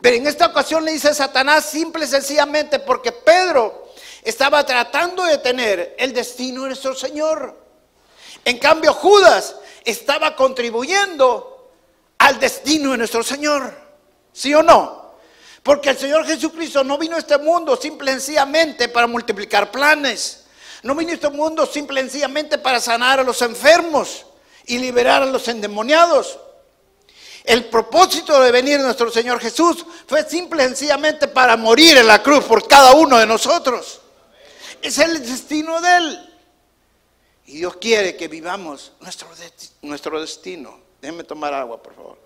Pero 0.00 0.16
en 0.16 0.26
esta 0.26 0.46
ocasión 0.46 0.84
le 0.84 0.92
dice 0.92 1.12
Satanás 1.12 1.64
simple 1.66 2.04
y 2.04 2.08
sencillamente 2.08 2.78
porque 2.78 3.12
Pedro 3.12 3.88
estaba 4.22 4.64
tratando 4.64 5.24
de 5.24 5.38
tener 5.38 5.96
el 5.98 6.12
destino 6.12 6.62
de 6.62 6.68
nuestro 6.68 6.94
Señor. 6.94 7.56
En 8.44 8.58
cambio 8.58 8.94
Judas 8.94 9.56
estaba 9.90 10.36
contribuyendo 10.36 11.70
al 12.18 12.38
destino 12.38 12.92
de 12.92 12.98
nuestro 12.98 13.22
Señor. 13.22 13.72
¿Sí 14.32 14.54
o 14.54 14.62
no? 14.62 15.14
Porque 15.62 15.90
el 15.90 15.98
Señor 15.98 16.26
Jesucristo 16.26 16.84
no 16.84 16.98
vino 16.98 17.16
a 17.16 17.18
este 17.18 17.38
mundo 17.38 17.76
simple 17.76 18.10
y 18.10 18.14
sencillamente 18.14 18.88
para 18.88 19.06
multiplicar 19.06 19.70
planes. 19.70 20.44
No 20.82 20.94
vino 20.94 21.10
a 21.10 21.14
este 21.14 21.30
mundo 21.30 21.66
simple 21.66 22.00
y 22.00 22.04
sencillamente 22.04 22.58
para 22.58 22.80
sanar 22.80 23.20
a 23.20 23.24
los 23.24 23.40
enfermos 23.42 24.26
y 24.66 24.78
liberar 24.78 25.22
a 25.22 25.26
los 25.26 25.48
endemoniados. 25.48 26.38
El 27.44 27.64
propósito 27.64 28.40
de 28.42 28.52
venir 28.52 28.78
nuestro 28.80 29.10
Señor 29.10 29.40
Jesús 29.40 29.84
fue 30.06 30.28
simple 30.28 30.62
y 30.62 30.66
sencillamente 30.66 31.28
para 31.28 31.56
morir 31.56 31.96
en 31.96 32.06
la 32.06 32.22
cruz 32.22 32.44
por 32.44 32.68
cada 32.68 32.92
uno 32.92 33.16
de 33.18 33.26
nosotros. 33.26 34.00
Es 34.82 34.98
el 34.98 35.24
destino 35.26 35.80
de 35.80 35.96
Él. 35.96 36.27
Y 37.48 37.56
Dios 37.56 37.76
quiere 37.76 38.14
que 38.14 38.28
vivamos 38.28 38.92
nuestro, 39.00 39.26
nuestro 39.80 40.20
destino. 40.20 40.78
Déjenme 41.00 41.24
tomar 41.24 41.54
agua, 41.54 41.82
por 41.82 41.94
favor. 41.94 42.18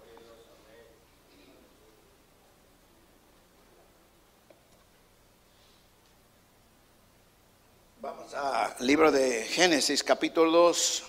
Vamos 8.00 8.34
al 8.34 8.74
libro 8.84 9.12
de 9.12 9.44
Génesis, 9.44 10.02
capítulo 10.02 10.50
2. 10.50 11.04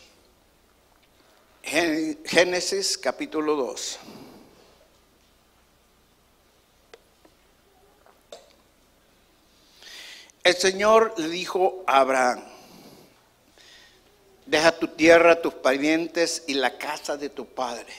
Génesis, 1.64 3.00
capítulo 3.00 3.56
2. 3.56 4.00
El 10.44 10.56
Señor 10.56 11.16
le 11.18 11.30
dijo 11.30 11.84
a 11.88 12.02
Abraham, 12.02 12.53
Deja 14.54 14.72
tu 14.72 14.88
tierra, 14.90 15.42
tus 15.42 15.56
parientes 15.56 16.44
y 16.46 16.54
la 16.54 16.78
casa 16.78 17.18
de 17.18 17.30
tu 17.30 17.48
padre 17.48 17.92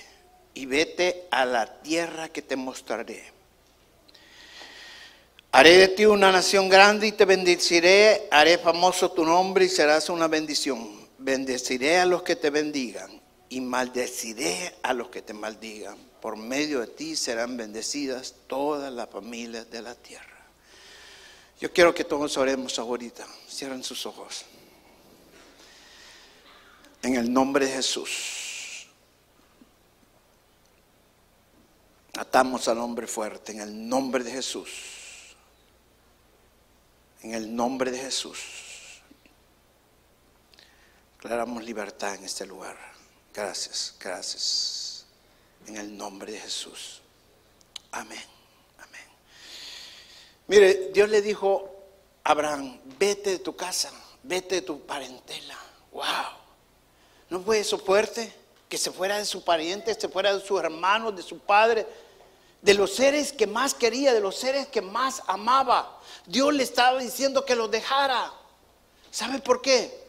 y 0.54 0.66
vete 0.66 1.26
a 1.32 1.44
la 1.44 1.82
tierra 1.82 2.28
que 2.28 2.42
te 2.42 2.54
mostraré. 2.54 3.24
Haré 5.50 5.78
de 5.78 5.88
ti 5.88 6.04
una 6.04 6.30
nación 6.30 6.68
grande 6.68 7.08
y 7.08 7.12
te 7.12 7.24
bendeciré, 7.24 8.28
haré 8.30 8.56
famoso 8.58 9.10
tu 9.10 9.24
nombre 9.24 9.64
y 9.64 9.68
serás 9.68 10.08
una 10.08 10.28
bendición. 10.28 11.08
Bendeciré 11.18 11.98
a 11.98 12.06
los 12.06 12.22
que 12.22 12.36
te 12.36 12.50
bendigan 12.50 13.20
y 13.48 13.60
maldeciré 13.60 14.76
a 14.84 14.92
los 14.92 15.08
que 15.08 15.22
te 15.22 15.32
maldigan. 15.32 15.96
Por 16.20 16.36
medio 16.36 16.78
de 16.82 16.86
ti 16.86 17.16
serán 17.16 17.56
bendecidas 17.56 18.32
todas 18.46 18.92
las 18.92 19.10
familias 19.10 19.68
de 19.72 19.82
la 19.82 19.96
tierra. 19.96 20.46
Yo 21.60 21.72
quiero 21.72 21.92
que 21.92 22.04
todos 22.04 22.36
oremos 22.36 22.78
ahorita. 22.78 23.26
Cierren 23.48 23.82
sus 23.82 24.06
ojos. 24.06 24.44
En 27.04 27.16
el 27.16 27.30
nombre 27.30 27.66
de 27.66 27.72
Jesús. 27.72 28.86
Atamos 32.16 32.66
al 32.66 32.78
hombre 32.78 33.06
fuerte 33.06 33.52
en 33.52 33.60
el 33.60 33.88
nombre 33.88 34.24
de 34.24 34.30
Jesús. 34.30 34.70
En 37.20 37.34
el 37.34 37.54
nombre 37.54 37.90
de 37.90 37.98
Jesús. 37.98 38.38
Declaramos 41.16 41.62
libertad 41.62 42.14
en 42.14 42.24
este 42.24 42.46
lugar. 42.46 42.76
Gracias, 43.34 43.94
gracias. 44.00 45.04
En 45.66 45.76
el 45.76 45.94
nombre 45.94 46.32
de 46.32 46.40
Jesús. 46.40 47.02
Amén, 47.92 48.24
amén. 48.78 49.06
Mire, 50.46 50.90
Dios 50.90 51.10
le 51.10 51.20
dijo 51.20 51.70
a 52.24 52.30
Abraham, 52.30 52.80
vete 52.98 53.30
de 53.30 53.38
tu 53.40 53.54
casa, 53.54 53.92
vete 54.22 54.56
de 54.56 54.62
tu 54.62 54.86
parentela. 54.86 55.58
Wow. 55.92 56.43
¿No 57.30 57.40
fue 57.40 57.60
eso 57.60 57.78
fuerte? 57.78 58.32
Que 58.68 58.78
se 58.78 58.90
fuera 58.90 59.18
de 59.18 59.24
su 59.24 59.42
pariente, 59.42 59.94
se 59.94 60.08
fuera 60.08 60.34
de 60.34 60.44
sus 60.44 60.58
hermanos, 60.60 61.16
de 61.16 61.22
su 61.22 61.38
padre, 61.38 61.86
de 62.62 62.74
los 62.74 62.94
seres 62.94 63.32
que 63.32 63.46
más 63.46 63.74
quería, 63.74 64.12
de 64.12 64.20
los 64.20 64.36
seres 64.36 64.66
que 64.68 64.80
más 64.80 65.22
amaba. 65.26 66.00
Dios 66.26 66.52
le 66.52 66.62
estaba 66.62 66.98
diciendo 66.98 67.44
que 67.44 67.54
los 67.54 67.70
dejara. 67.70 68.32
¿Sabe 69.10 69.38
por 69.38 69.60
qué? 69.60 70.02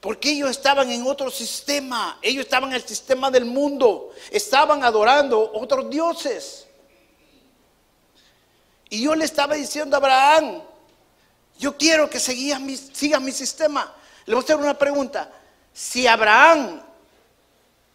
Porque 0.00 0.30
ellos 0.30 0.50
estaban 0.50 0.90
en 0.90 1.06
otro 1.06 1.30
sistema, 1.30 2.18
ellos 2.22 2.44
estaban 2.44 2.70
en 2.70 2.76
el 2.76 2.86
sistema 2.86 3.30
del 3.30 3.44
mundo, 3.44 4.10
estaban 4.30 4.82
adorando 4.84 5.52
otros 5.54 5.88
dioses. 5.90 6.66
Y 8.88 9.02
yo 9.02 9.14
le 9.14 9.24
estaba 9.24 9.54
diciendo 9.54 9.96
a 9.96 9.98
Abraham, 9.98 10.62
yo 11.58 11.76
quiero 11.76 12.10
que 12.10 12.18
sigas 12.20 12.60
mi, 12.60 12.76
mi 13.20 13.32
sistema. 13.32 13.94
Le 14.26 14.34
voy 14.34 14.42
a 14.42 14.44
hacer 14.44 14.56
una 14.56 14.76
pregunta 14.76 15.30
si 15.72 16.06
Abraham 16.06 16.82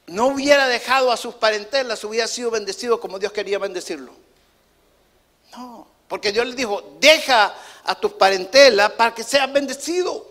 no 0.08 0.28
hubiera 0.28 0.68
dejado 0.68 1.12
a 1.12 1.18
sus 1.18 1.36
parentelas, 1.36 2.04
hubiera 2.04 2.28
sido 2.28 2.50
bendecido 2.50 3.00
como 3.00 3.20
Dios 3.20 3.32
quería 3.32 3.60
bendecirlo. 3.60 4.14
No, 5.52 5.88
porque 6.08 6.32
Dios 6.32 6.48
le 6.48 6.56
dijo, 6.56 6.98
deja 7.00 7.54
a 7.84 7.96
tus 7.96 8.14
parentelas 8.14 8.92
para 8.94 9.14
que 9.14 9.24
seas 9.24 9.52
bendecido. 9.52 10.26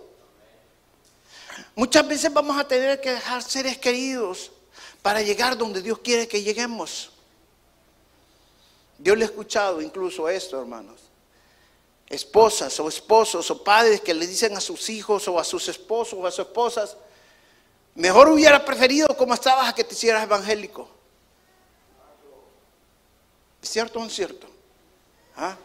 Muchas 1.74 2.08
veces 2.08 2.32
vamos 2.32 2.58
a 2.58 2.66
tener 2.66 3.00
que 3.00 3.12
dejar 3.12 3.42
seres 3.42 3.76
queridos 3.76 4.50
para 5.02 5.20
llegar 5.20 5.56
donde 5.56 5.82
Dios 5.82 5.98
quiere 5.98 6.26
que 6.26 6.42
lleguemos. 6.42 7.10
Dios 8.98 9.16
le 9.18 9.24
ha 9.24 9.26
escuchado 9.26 9.82
incluso 9.82 10.28
esto, 10.28 10.58
hermanos. 10.58 11.00
Esposas 12.08 12.78
o 12.80 12.88
esposos 12.88 13.50
o 13.50 13.62
padres 13.62 14.00
que 14.00 14.14
le 14.14 14.26
dicen 14.26 14.56
a 14.56 14.60
sus 14.60 14.88
hijos 14.88 15.28
o 15.28 15.38
a 15.38 15.44
sus 15.44 15.68
esposos 15.68 16.18
o 16.18 16.26
a 16.26 16.30
sus 16.30 16.46
esposas, 16.46 16.96
Mejor 17.96 18.28
hubiera 18.28 18.62
preferido 18.64 19.08
como 19.16 19.34
estabas 19.34 19.70
a 19.70 19.74
que 19.74 19.82
te 19.82 19.94
hicieras 19.94 20.22
evangélico. 20.22 20.88
cierto 23.62 23.98
o 23.98 24.02
no 24.02 24.08
es 24.08 24.14
cierto? 24.14 24.46
¿Ah? 25.34 25.56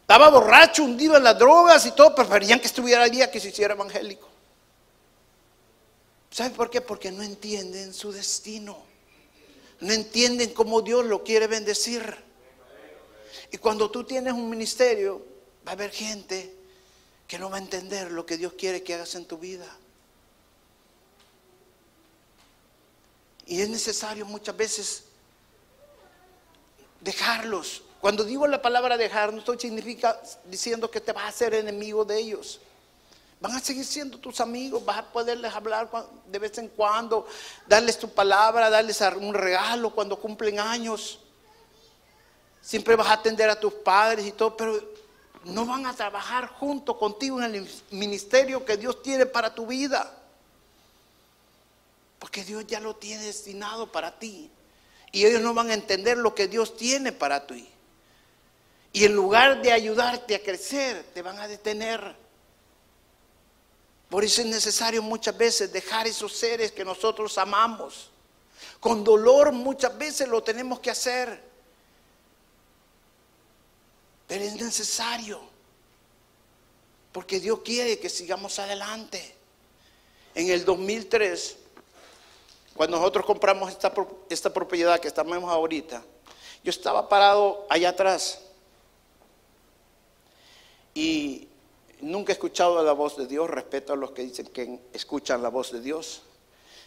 Estaba 0.00 0.30
borracho, 0.30 0.84
hundido 0.84 1.16
en 1.16 1.24
las 1.24 1.38
drogas 1.38 1.84
y 1.84 1.92
todo, 1.92 2.14
preferían 2.14 2.58
que 2.58 2.66
estuviera 2.66 3.02
allí 3.02 3.22
a 3.22 3.30
que 3.30 3.38
se 3.38 3.48
hiciera 3.48 3.74
evangélico. 3.74 4.28
¿Saben 6.30 6.52
por 6.52 6.70
qué? 6.70 6.80
Porque 6.80 7.10
no 7.10 7.22
entienden 7.22 7.92
su 7.92 8.12
destino. 8.12 8.78
No 9.80 9.92
entienden 9.92 10.52
cómo 10.52 10.80
Dios 10.80 11.04
lo 11.06 11.24
quiere 11.24 11.48
bendecir. 11.48 12.16
Y 13.50 13.58
cuando 13.58 13.90
tú 13.90 14.04
tienes 14.04 14.32
un 14.32 14.48
ministerio, 14.48 15.24
va 15.66 15.72
a 15.72 15.74
haber 15.74 15.90
gente 15.90 16.54
que 17.26 17.38
no 17.38 17.50
va 17.50 17.56
a 17.56 17.60
entender 17.60 18.12
lo 18.12 18.24
que 18.24 18.36
Dios 18.36 18.52
quiere 18.52 18.82
que 18.82 18.94
hagas 18.94 19.14
en 19.16 19.26
tu 19.26 19.38
vida. 19.38 19.66
Y 23.50 23.60
es 23.60 23.68
necesario 23.68 24.24
muchas 24.24 24.56
veces 24.56 25.02
dejarlos. 27.00 27.82
Cuando 28.00 28.22
digo 28.22 28.46
la 28.46 28.62
palabra 28.62 28.96
dejar, 28.96 29.32
no 29.32 29.40
estoy 29.40 29.58
significa 29.58 30.20
diciendo 30.44 30.88
que 30.88 31.00
te 31.00 31.10
vas 31.10 31.24
a 31.24 31.28
hacer 31.28 31.54
enemigo 31.54 32.04
de 32.04 32.16
ellos. 32.16 32.60
Van 33.40 33.50
a 33.56 33.58
seguir 33.58 33.84
siendo 33.84 34.18
tus 34.18 34.40
amigos, 34.40 34.84
vas 34.84 34.98
a 34.98 35.12
poderles 35.12 35.52
hablar 35.52 35.90
de 36.28 36.38
vez 36.38 36.58
en 36.58 36.68
cuando, 36.68 37.26
darles 37.66 37.98
tu 37.98 38.08
palabra, 38.08 38.70
darles 38.70 39.00
un 39.16 39.34
regalo 39.34 39.92
cuando 39.92 40.16
cumplen 40.16 40.60
años. 40.60 41.18
Siempre 42.62 42.94
vas 42.94 43.08
a 43.08 43.14
atender 43.14 43.50
a 43.50 43.58
tus 43.58 43.72
padres 43.72 44.26
y 44.26 44.30
todo, 44.30 44.56
pero 44.56 44.80
no 45.42 45.66
van 45.66 45.86
a 45.86 45.92
trabajar 45.92 46.46
junto 46.46 46.96
contigo 46.96 47.42
en 47.42 47.52
el 47.56 47.68
ministerio 47.90 48.64
que 48.64 48.76
Dios 48.76 49.02
tiene 49.02 49.26
para 49.26 49.52
tu 49.52 49.66
vida. 49.66 50.19
Porque 52.20 52.44
Dios 52.44 52.64
ya 52.68 52.78
lo 52.78 52.94
tiene 52.94 53.24
destinado 53.24 53.90
para 53.90 54.16
ti. 54.16 54.48
Y 55.10 55.26
ellos 55.26 55.40
no 55.40 55.52
van 55.54 55.70
a 55.70 55.74
entender 55.74 56.16
lo 56.18 56.34
que 56.36 56.46
Dios 56.46 56.76
tiene 56.76 57.10
para 57.10 57.48
ti. 57.48 57.68
Y 58.92 59.04
en 59.04 59.14
lugar 59.14 59.62
de 59.62 59.72
ayudarte 59.72 60.36
a 60.36 60.42
crecer, 60.42 61.02
te 61.14 61.22
van 61.22 61.40
a 61.40 61.48
detener. 61.48 62.14
Por 64.08 64.22
eso 64.22 64.42
es 64.42 64.48
necesario 64.48 65.02
muchas 65.02 65.36
veces 65.36 65.72
dejar 65.72 66.06
esos 66.06 66.32
seres 66.32 66.72
que 66.72 66.84
nosotros 66.84 67.38
amamos. 67.38 68.10
Con 68.80 69.02
dolor 69.02 69.52
muchas 69.52 69.96
veces 69.96 70.28
lo 70.28 70.42
tenemos 70.42 70.80
que 70.80 70.90
hacer. 70.90 71.42
Pero 74.26 74.44
es 74.44 74.54
necesario. 74.54 75.40
Porque 77.12 77.40
Dios 77.40 77.60
quiere 77.64 77.98
que 77.98 78.10
sigamos 78.10 78.58
adelante. 78.58 79.36
En 80.34 80.50
el 80.50 80.64
2003, 80.64 81.56
cuando 82.80 82.96
nosotros 82.96 83.26
compramos 83.26 83.70
esta, 83.70 83.92
esta 84.30 84.50
propiedad 84.50 84.98
que 84.98 85.08
estamos 85.08 85.52
ahorita, 85.52 86.02
yo 86.64 86.70
estaba 86.70 87.10
parado 87.10 87.66
allá 87.68 87.90
atrás. 87.90 88.40
Y 90.94 91.46
nunca 92.00 92.32
he 92.32 92.36
escuchado 92.36 92.82
la 92.82 92.92
voz 92.92 93.18
de 93.18 93.26
Dios, 93.26 93.50
respeto 93.50 93.92
a 93.92 93.96
los 93.96 94.12
que 94.12 94.22
dicen 94.22 94.46
que 94.46 94.80
escuchan 94.94 95.42
la 95.42 95.50
voz 95.50 95.72
de 95.72 95.82
Dios. 95.82 96.22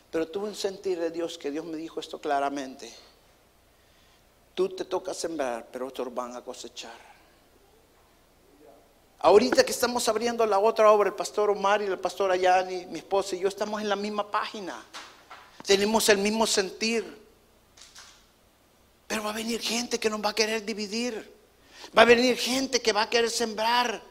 Pero 0.09 0.27
tuve 0.27 0.47
un 0.47 0.55
sentir 0.55 0.99
de 0.99 1.11
Dios 1.11 1.37
que 1.37 1.51
Dios 1.51 1.63
me 1.63 1.77
dijo 1.77 1.99
esto 1.99 2.19
claramente. 2.19 2.91
Tú 4.55 4.69
te 4.69 4.85
toca 4.85 5.13
sembrar, 5.13 5.67
pero 5.71 5.85
otros 5.85 6.11
van 6.11 6.35
a 6.35 6.41
cosechar. 6.41 6.97
Ahorita 9.19 9.63
que 9.63 9.71
estamos 9.71 10.09
abriendo 10.09 10.43
la 10.47 10.57
otra 10.57 10.91
obra, 10.91 11.09
el 11.09 11.15
pastor 11.15 11.51
Omar 11.51 11.83
y 11.83 11.85
el 11.85 11.99
pastor 11.99 12.31
Ayani, 12.31 12.87
mi 12.87 12.97
esposa 12.97 13.35
y 13.35 13.41
yo 13.41 13.47
estamos 13.47 13.79
en 13.79 13.89
la 13.89 13.95
misma 13.95 14.31
página. 14.31 14.83
Tenemos 15.65 16.09
el 16.09 16.17
mismo 16.17 16.45
sentir. 16.45 17.21
Pero 19.07 19.23
va 19.23 19.29
a 19.29 19.33
venir 19.33 19.61
gente 19.61 19.99
que 19.99 20.09
nos 20.09 20.23
va 20.23 20.29
a 20.29 20.35
querer 20.35 20.65
dividir. 20.65 21.33
Va 21.97 22.03
a 22.03 22.05
venir 22.05 22.37
gente 22.37 22.81
que 22.81 22.91
va 22.91 23.03
a 23.03 23.09
querer 23.09 23.29
sembrar. 23.29 24.01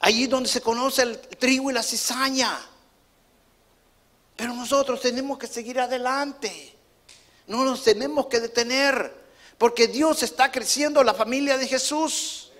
Allí 0.00 0.26
donde 0.26 0.48
se 0.48 0.60
conoce 0.60 1.02
el 1.02 1.18
trigo 1.18 1.70
y 1.70 1.74
la 1.74 1.82
cizaña. 1.82 2.58
Pero 4.36 4.54
nosotros 4.54 5.00
tenemos 5.00 5.38
que 5.38 5.46
seguir 5.46 5.80
adelante. 5.80 6.74
No 7.46 7.64
nos 7.64 7.82
tenemos 7.84 8.26
que 8.26 8.40
detener. 8.40 9.26
Porque 9.58 9.86
Dios 9.88 10.22
está 10.22 10.50
creciendo 10.50 11.02
la 11.02 11.14
familia 11.14 11.56
de 11.56 11.66
Jesús. 11.66 12.50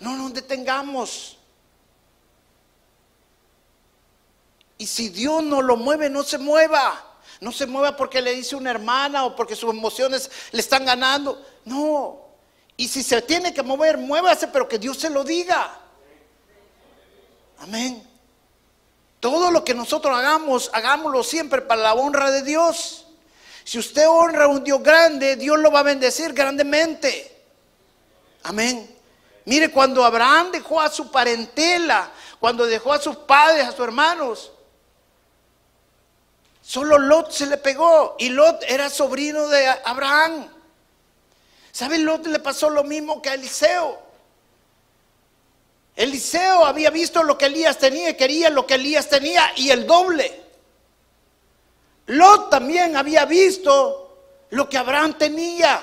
No 0.00 0.16
nos 0.16 0.32
detengamos. 0.32 1.38
Y 4.82 4.86
si 4.88 5.10
Dios 5.10 5.44
no 5.44 5.62
lo 5.62 5.76
mueve, 5.76 6.10
no 6.10 6.24
se 6.24 6.38
mueva. 6.38 7.20
No 7.38 7.52
se 7.52 7.66
mueva 7.66 7.96
porque 7.96 8.20
le 8.20 8.34
dice 8.34 8.56
una 8.56 8.72
hermana 8.72 9.24
o 9.24 9.36
porque 9.36 9.54
sus 9.54 9.70
emociones 9.70 10.28
le 10.50 10.58
están 10.58 10.84
ganando. 10.84 11.40
No. 11.64 12.18
Y 12.76 12.88
si 12.88 13.04
se 13.04 13.22
tiene 13.22 13.54
que 13.54 13.62
mover, 13.62 13.96
muévase, 13.96 14.48
pero 14.48 14.66
que 14.66 14.80
Dios 14.80 14.98
se 14.98 15.08
lo 15.08 15.22
diga. 15.22 15.72
Amén. 17.60 18.04
Todo 19.20 19.52
lo 19.52 19.64
que 19.64 19.72
nosotros 19.72 20.18
hagamos, 20.18 20.68
hagámoslo 20.72 21.22
siempre 21.22 21.62
para 21.62 21.82
la 21.82 21.94
honra 21.94 22.32
de 22.32 22.42
Dios. 22.42 23.06
Si 23.62 23.78
usted 23.78 24.08
honra 24.08 24.46
a 24.46 24.48
un 24.48 24.64
Dios 24.64 24.82
grande, 24.82 25.36
Dios 25.36 25.60
lo 25.60 25.70
va 25.70 25.78
a 25.78 25.84
bendecir 25.84 26.32
grandemente. 26.32 27.40
Amén. 28.42 28.92
Mire, 29.44 29.70
cuando 29.70 30.04
Abraham 30.04 30.50
dejó 30.50 30.80
a 30.80 30.90
su 30.90 31.08
parentela, 31.08 32.10
cuando 32.40 32.66
dejó 32.66 32.92
a 32.92 33.00
sus 33.00 33.14
padres, 33.14 33.68
a 33.68 33.70
sus 33.70 33.84
hermanos, 33.84 34.50
solo 36.62 36.98
Lot 36.98 37.30
se 37.32 37.46
le 37.46 37.58
pegó 37.58 38.16
y 38.18 38.30
Lot 38.30 38.62
era 38.66 38.88
sobrino 38.88 39.48
de 39.48 39.68
Abraham. 39.84 40.48
¿Sabe? 41.72 41.98
Lot 41.98 42.26
le 42.26 42.38
pasó 42.38 42.70
lo 42.70 42.84
mismo 42.84 43.20
que 43.20 43.30
a 43.30 43.34
Eliseo. 43.34 44.00
Eliseo 45.94 46.64
había 46.64 46.90
visto 46.90 47.22
lo 47.22 47.36
que 47.36 47.46
Elías 47.46 47.78
tenía 47.78 48.10
y 48.10 48.14
quería 48.14 48.48
lo 48.48 48.66
que 48.66 48.74
Elías 48.74 49.08
tenía 49.08 49.52
y 49.56 49.70
el 49.70 49.86
doble. 49.86 50.40
Lot 52.06 52.50
también 52.50 52.96
había 52.96 53.24
visto 53.24 54.18
lo 54.50 54.68
que 54.68 54.78
Abraham 54.78 55.14
tenía 55.18 55.82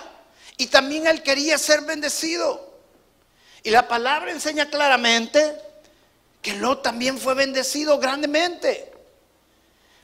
y 0.58 0.68
también 0.68 1.08
él 1.08 1.24
quería 1.24 1.58
ser 1.58 1.82
bendecido. 1.82 2.70
Y 3.63 3.70
la 3.72 3.88
palabra 3.88 4.32
enseña 4.32 4.70
claramente 4.70 5.58
que 6.42 6.54
Lot 6.54 6.84
también 6.84 7.18
fue 7.18 7.34
bendecido 7.34 8.00
grandemente. 8.00 8.88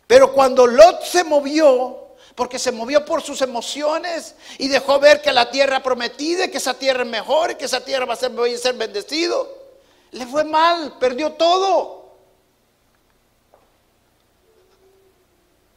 Pero 0.07 0.33
cuando 0.33 0.67
Lot 0.67 1.03
se 1.03 1.23
movió, 1.23 2.05
porque 2.35 2.59
se 2.59 2.71
movió 2.71 3.05
por 3.05 3.21
sus 3.21 3.41
emociones 3.41 4.35
y 4.57 4.67
dejó 4.67 4.99
ver 4.99 5.21
que 5.21 5.31
la 5.31 5.49
tierra 5.49 5.81
prometida, 5.81 6.49
que 6.49 6.57
esa 6.57 6.73
tierra 6.73 7.03
es 7.03 7.09
mejor 7.09 7.57
que 7.57 7.65
esa 7.65 7.83
tierra 7.83 8.05
va 8.05 8.13
a 8.13 8.17
ser, 8.17 8.37
va 8.37 8.45
a 8.45 8.57
ser 8.57 8.75
bendecido, 8.75 9.47
le 10.11 10.25
fue 10.27 10.43
mal, 10.43 10.97
perdió 10.99 11.33
todo. 11.33 12.05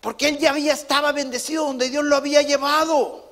Porque 0.01 0.29
él 0.29 0.39
ya 0.39 0.51
había 0.51 0.73
estaba 0.73 1.13
bendecido 1.13 1.65
donde 1.65 1.91
Dios 1.91 2.05
lo 2.05 2.17
había 2.17 2.43
llevado. 2.43 3.28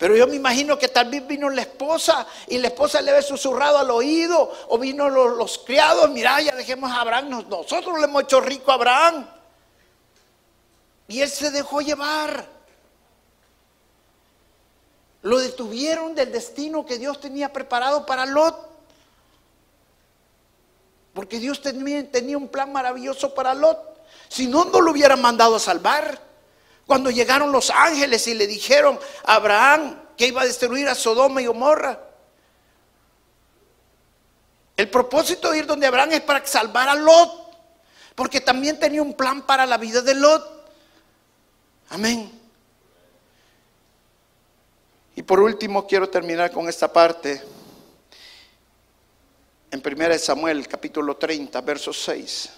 Pero 0.00 0.16
yo 0.16 0.26
me 0.26 0.36
imagino 0.36 0.78
que 0.78 0.88
tal 0.88 1.10
vez 1.10 1.26
vino 1.26 1.50
la 1.50 1.60
esposa 1.60 2.26
y 2.48 2.56
la 2.56 2.68
esposa 2.68 3.02
le 3.02 3.10
había 3.10 3.22
susurrado 3.22 3.76
al 3.76 3.90
oído, 3.90 4.50
o 4.68 4.78
vino 4.78 5.10
los, 5.10 5.58
criados, 5.58 6.08
mira, 6.08 6.40
ya 6.40 6.56
dejemos 6.56 6.90
a 6.90 7.02
Abraham, 7.02 7.44
nosotros 7.46 7.98
le 7.98 8.04
hemos 8.04 8.22
hecho 8.22 8.40
rico 8.40 8.70
a 8.70 8.76
Abraham. 8.76 9.28
Y 11.06 11.20
él 11.20 11.28
se 11.28 11.50
dejó 11.50 11.82
llevar. 11.82 12.46
Lo 15.20 15.38
detuvieron 15.38 16.14
del 16.14 16.32
destino 16.32 16.86
que 16.86 16.96
Dios 16.96 17.20
tenía 17.20 17.52
preparado 17.52 18.06
para 18.06 18.24
Lot. 18.24 18.56
Porque 21.12 21.38
Dios 21.38 21.60
tenía, 21.60 22.10
tenía 22.10 22.38
un 22.38 22.48
plan 22.48 22.72
maravilloso 22.72 23.34
para 23.34 23.52
Lot. 23.52 23.78
Si 24.30 24.46
no, 24.46 24.64
no 24.64 24.80
lo 24.80 24.92
hubieran 24.92 25.20
mandado 25.20 25.56
a 25.56 25.60
salvar. 25.60 26.29
Cuando 26.90 27.12
llegaron 27.12 27.52
los 27.52 27.70
ángeles 27.70 28.26
y 28.26 28.34
le 28.34 28.48
dijeron 28.48 28.98
a 29.22 29.36
Abraham 29.36 29.96
que 30.16 30.26
iba 30.26 30.42
a 30.42 30.44
destruir 30.44 30.88
a 30.88 30.96
Sodoma 30.96 31.40
y 31.40 31.46
Gomorra. 31.46 32.00
El 34.76 34.90
propósito 34.90 35.52
de 35.52 35.58
ir 35.58 35.66
donde 35.66 35.86
Abraham 35.86 36.10
es 36.14 36.22
para 36.22 36.44
salvar 36.44 36.88
a 36.88 36.96
Lot, 36.96 37.30
porque 38.16 38.40
también 38.40 38.76
tenía 38.80 39.02
un 39.02 39.14
plan 39.14 39.42
para 39.42 39.66
la 39.66 39.76
vida 39.76 40.02
de 40.02 40.16
Lot. 40.16 40.68
Amén. 41.90 42.28
Y 45.14 45.22
por 45.22 45.38
último 45.38 45.86
quiero 45.86 46.10
terminar 46.10 46.50
con 46.50 46.68
esta 46.68 46.92
parte. 46.92 47.40
En 49.70 49.80
1 49.80 50.18
Samuel 50.18 50.66
capítulo 50.66 51.16
30, 51.16 51.60
verso 51.60 51.92
6. 51.92 52.50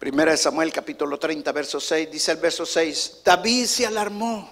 Primera 0.00 0.30
de 0.30 0.38
Samuel 0.38 0.72
capítulo 0.72 1.18
30, 1.18 1.52
verso 1.52 1.78
6, 1.78 2.10
dice 2.10 2.32
el 2.32 2.38
verso 2.38 2.64
6, 2.64 3.20
David 3.22 3.66
se 3.66 3.84
alarmó, 3.84 4.50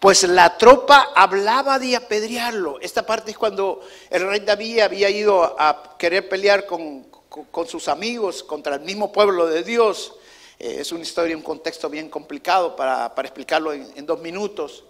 pues 0.00 0.24
la 0.24 0.58
tropa 0.58 1.10
hablaba 1.14 1.78
de 1.78 1.94
apedrearlo. 1.94 2.80
Esta 2.80 3.06
parte 3.06 3.30
es 3.30 3.38
cuando 3.38 3.80
el 4.10 4.26
rey 4.26 4.40
David 4.40 4.80
había 4.80 5.10
ido 5.10 5.54
a 5.60 5.94
querer 5.96 6.28
pelear 6.28 6.66
con, 6.66 7.04
con 7.04 7.68
sus 7.68 7.86
amigos 7.86 8.42
contra 8.42 8.74
el 8.74 8.80
mismo 8.80 9.12
pueblo 9.12 9.46
de 9.46 9.62
Dios. 9.62 10.14
Eh, 10.58 10.78
es 10.80 10.90
una 10.90 11.02
historia, 11.02 11.36
un 11.36 11.42
contexto 11.44 11.88
bien 11.88 12.08
complicado 12.08 12.74
para, 12.74 13.14
explicarlo 13.18 13.72
en, 13.72 14.04
dos 14.06 14.20
minutos. 14.20 14.82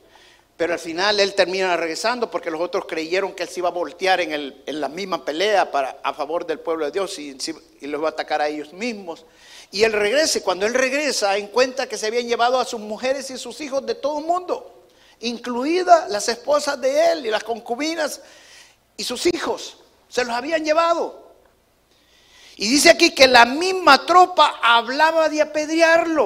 Pero 0.56 0.72
al 0.72 0.80
final 0.80 1.20
él 1.20 1.34
termina 1.34 1.76
regresando 1.76 2.30
porque 2.30 2.50
los 2.50 2.60
otros 2.62 2.86
creyeron 2.86 3.34
que 3.34 3.42
él 3.42 3.48
se 3.50 3.60
iba 3.60 3.68
a 3.68 3.72
voltear 3.72 4.22
en, 4.22 4.32
el, 4.32 4.62
en 4.64 4.80
la 4.80 4.88
misma 4.88 5.26
pelea 5.26 5.70
para, 5.70 5.98
a 6.02 6.14
favor 6.14 6.46
del 6.46 6.58
pueblo 6.58 6.86
de 6.86 6.90
Dios 6.90 7.18
y, 7.18 7.36
y 7.80 7.86
los 7.86 8.02
va 8.02 8.06
a 8.06 8.10
atacar 8.10 8.40
a 8.40 8.48
ellos 8.48 8.72
mismos. 8.72 9.26
Y 9.70 9.84
él 9.84 9.92
regresa, 9.92 10.38
y 10.38 10.40
cuando 10.42 10.66
él 10.66 10.74
regresa, 10.74 11.36
encuentra 11.36 11.86
que 11.86 11.98
se 11.98 12.06
habían 12.06 12.26
llevado 12.26 12.58
a 12.58 12.64
sus 12.64 12.80
mujeres 12.80 13.30
y 13.30 13.36
sus 13.36 13.60
hijos 13.60 13.84
de 13.84 13.94
todo 13.94 14.18
el 14.18 14.24
mundo, 14.24 14.86
incluidas 15.20 16.08
las 16.10 16.28
esposas 16.28 16.80
de 16.80 17.12
él 17.12 17.26
y 17.26 17.30
las 17.30 17.44
concubinas 17.44 18.20
y 18.96 19.04
sus 19.04 19.26
hijos. 19.26 19.78
Se 20.08 20.24
los 20.24 20.34
habían 20.34 20.64
llevado. 20.64 21.28
Y 22.56 22.68
dice 22.68 22.90
aquí 22.90 23.12
que 23.12 23.28
la 23.28 23.44
misma 23.44 24.04
tropa 24.04 24.58
hablaba 24.62 25.28
de 25.28 25.42
apedrearlo. 25.42 26.24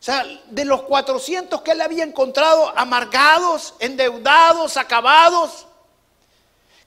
O 0.00 0.02
sea, 0.02 0.24
de 0.50 0.64
los 0.64 0.82
400 0.82 1.60
que 1.62 1.72
él 1.72 1.80
había 1.80 2.04
encontrado 2.04 2.72
amargados, 2.76 3.74
endeudados, 3.78 4.76
acabados, 4.76 5.66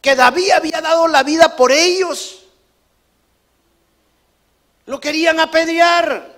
que 0.01 0.15
David 0.15 0.51
había 0.51 0.81
dado 0.81 1.07
la 1.07 1.21
vida 1.23 1.55
por 1.55 1.71
ellos, 1.71 2.40
lo 4.91 4.99
querían 4.99 5.39
apedrear. 5.39 6.35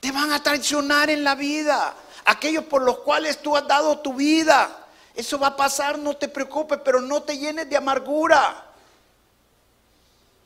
Te 0.00 0.10
van 0.10 0.32
a 0.32 0.42
traicionar 0.42 1.10
en 1.10 1.22
la 1.22 1.34
vida. 1.34 1.94
Aquellos 2.24 2.64
por 2.64 2.80
los 2.80 3.00
cuales 3.00 3.42
tú 3.42 3.54
has 3.54 3.68
dado 3.68 3.98
tu 3.98 4.14
vida. 4.14 4.86
Eso 5.14 5.38
va 5.38 5.48
a 5.48 5.56
pasar, 5.56 5.98
no 5.98 6.16
te 6.16 6.28
preocupes, 6.28 6.78
pero 6.82 7.02
no 7.02 7.22
te 7.22 7.36
llenes 7.36 7.68
de 7.68 7.76
amargura. 7.76 8.64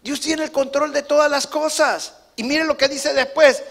Dios 0.02 0.20
tiene 0.20 0.42
el 0.42 0.50
control 0.50 0.92
de 0.92 1.04
todas 1.04 1.30
las 1.30 1.46
cosas. 1.46 2.14
Y 2.34 2.42
mire 2.42 2.64
lo 2.64 2.76
que 2.76 2.88
dice 2.88 3.14
después. 3.14 3.62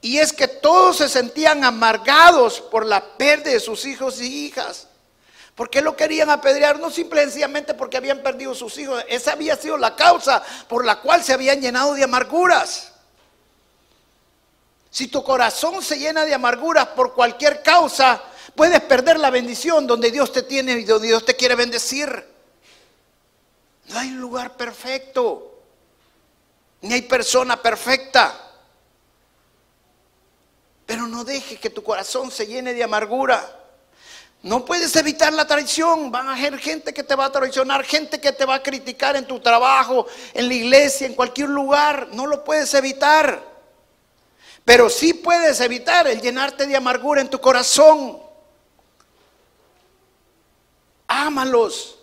Y 0.00 0.18
es 0.18 0.32
que 0.32 0.48
todos 0.48 0.96
se 0.96 1.08
sentían 1.08 1.62
amargados 1.62 2.60
por 2.60 2.84
la 2.84 3.00
pérdida 3.16 3.52
de 3.52 3.60
sus 3.60 3.84
hijos 3.84 4.20
y 4.20 4.46
hijas. 4.46 4.88
¿Por 5.54 5.68
qué 5.68 5.82
lo 5.82 5.96
querían 5.96 6.30
apedrear? 6.30 6.78
No 6.78 6.90
simplemente 6.90 7.74
porque 7.74 7.98
habían 7.98 8.22
perdido 8.22 8.54
sus 8.54 8.76
hijos. 8.78 9.04
Esa 9.08 9.32
había 9.32 9.56
sido 9.56 9.76
la 9.76 9.94
causa 9.94 10.42
por 10.68 10.84
la 10.84 11.00
cual 11.00 11.22
se 11.22 11.32
habían 11.32 11.60
llenado 11.60 11.94
de 11.94 12.04
amarguras. 12.04 12.92
Si 14.90 15.08
tu 15.08 15.22
corazón 15.22 15.82
se 15.82 15.98
llena 15.98 16.24
de 16.24 16.34
amarguras 16.34 16.88
por 16.88 17.14
cualquier 17.14 17.62
causa, 17.62 18.22
Puedes 18.54 18.80
perder 18.82 19.18
la 19.18 19.30
bendición 19.30 19.86
donde 19.86 20.10
Dios 20.10 20.30
te 20.32 20.42
tiene 20.42 20.72
y 20.72 20.84
donde 20.84 21.08
Dios 21.08 21.24
te 21.24 21.34
quiere 21.34 21.54
bendecir. 21.54 22.28
No 23.88 23.98
hay 23.98 24.10
lugar 24.10 24.56
perfecto, 24.56 25.58
ni 26.82 26.92
hay 26.92 27.02
persona 27.02 27.60
perfecta. 27.60 28.50
Pero 30.84 31.06
no 31.06 31.24
dejes 31.24 31.58
que 31.58 31.70
tu 31.70 31.82
corazón 31.82 32.30
se 32.30 32.46
llene 32.46 32.74
de 32.74 32.84
amargura. 32.84 33.60
No 34.42 34.64
puedes 34.64 34.94
evitar 34.96 35.32
la 35.32 35.46
traición. 35.46 36.10
Van 36.10 36.28
a 36.28 36.34
haber 36.34 36.58
gente 36.58 36.92
que 36.92 37.02
te 37.02 37.14
va 37.14 37.26
a 37.26 37.32
traicionar, 37.32 37.84
gente 37.84 38.20
que 38.20 38.32
te 38.32 38.44
va 38.44 38.56
a 38.56 38.62
criticar 38.62 39.16
en 39.16 39.26
tu 39.26 39.40
trabajo, 39.40 40.06
en 40.34 40.48
la 40.48 40.54
iglesia, 40.54 41.06
en 41.06 41.14
cualquier 41.14 41.48
lugar. 41.48 42.08
No 42.12 42.26
lo 42.26 42.42
puedes 42.42 42.74
evitar. 42.74 43.42
Pero 44.64 44.90
sí 44.90 45.14
puedes 45.14 45.60
evitar 45.60 46.06
el 46.06 46.20
llenarte 46.20 46.66
de 46.66 46.76
amargura 46.76 47.20
en 47.20 47.30
tu 47.30 47.40
corazón 47.40 48.22
ámalos. 51.12 51.98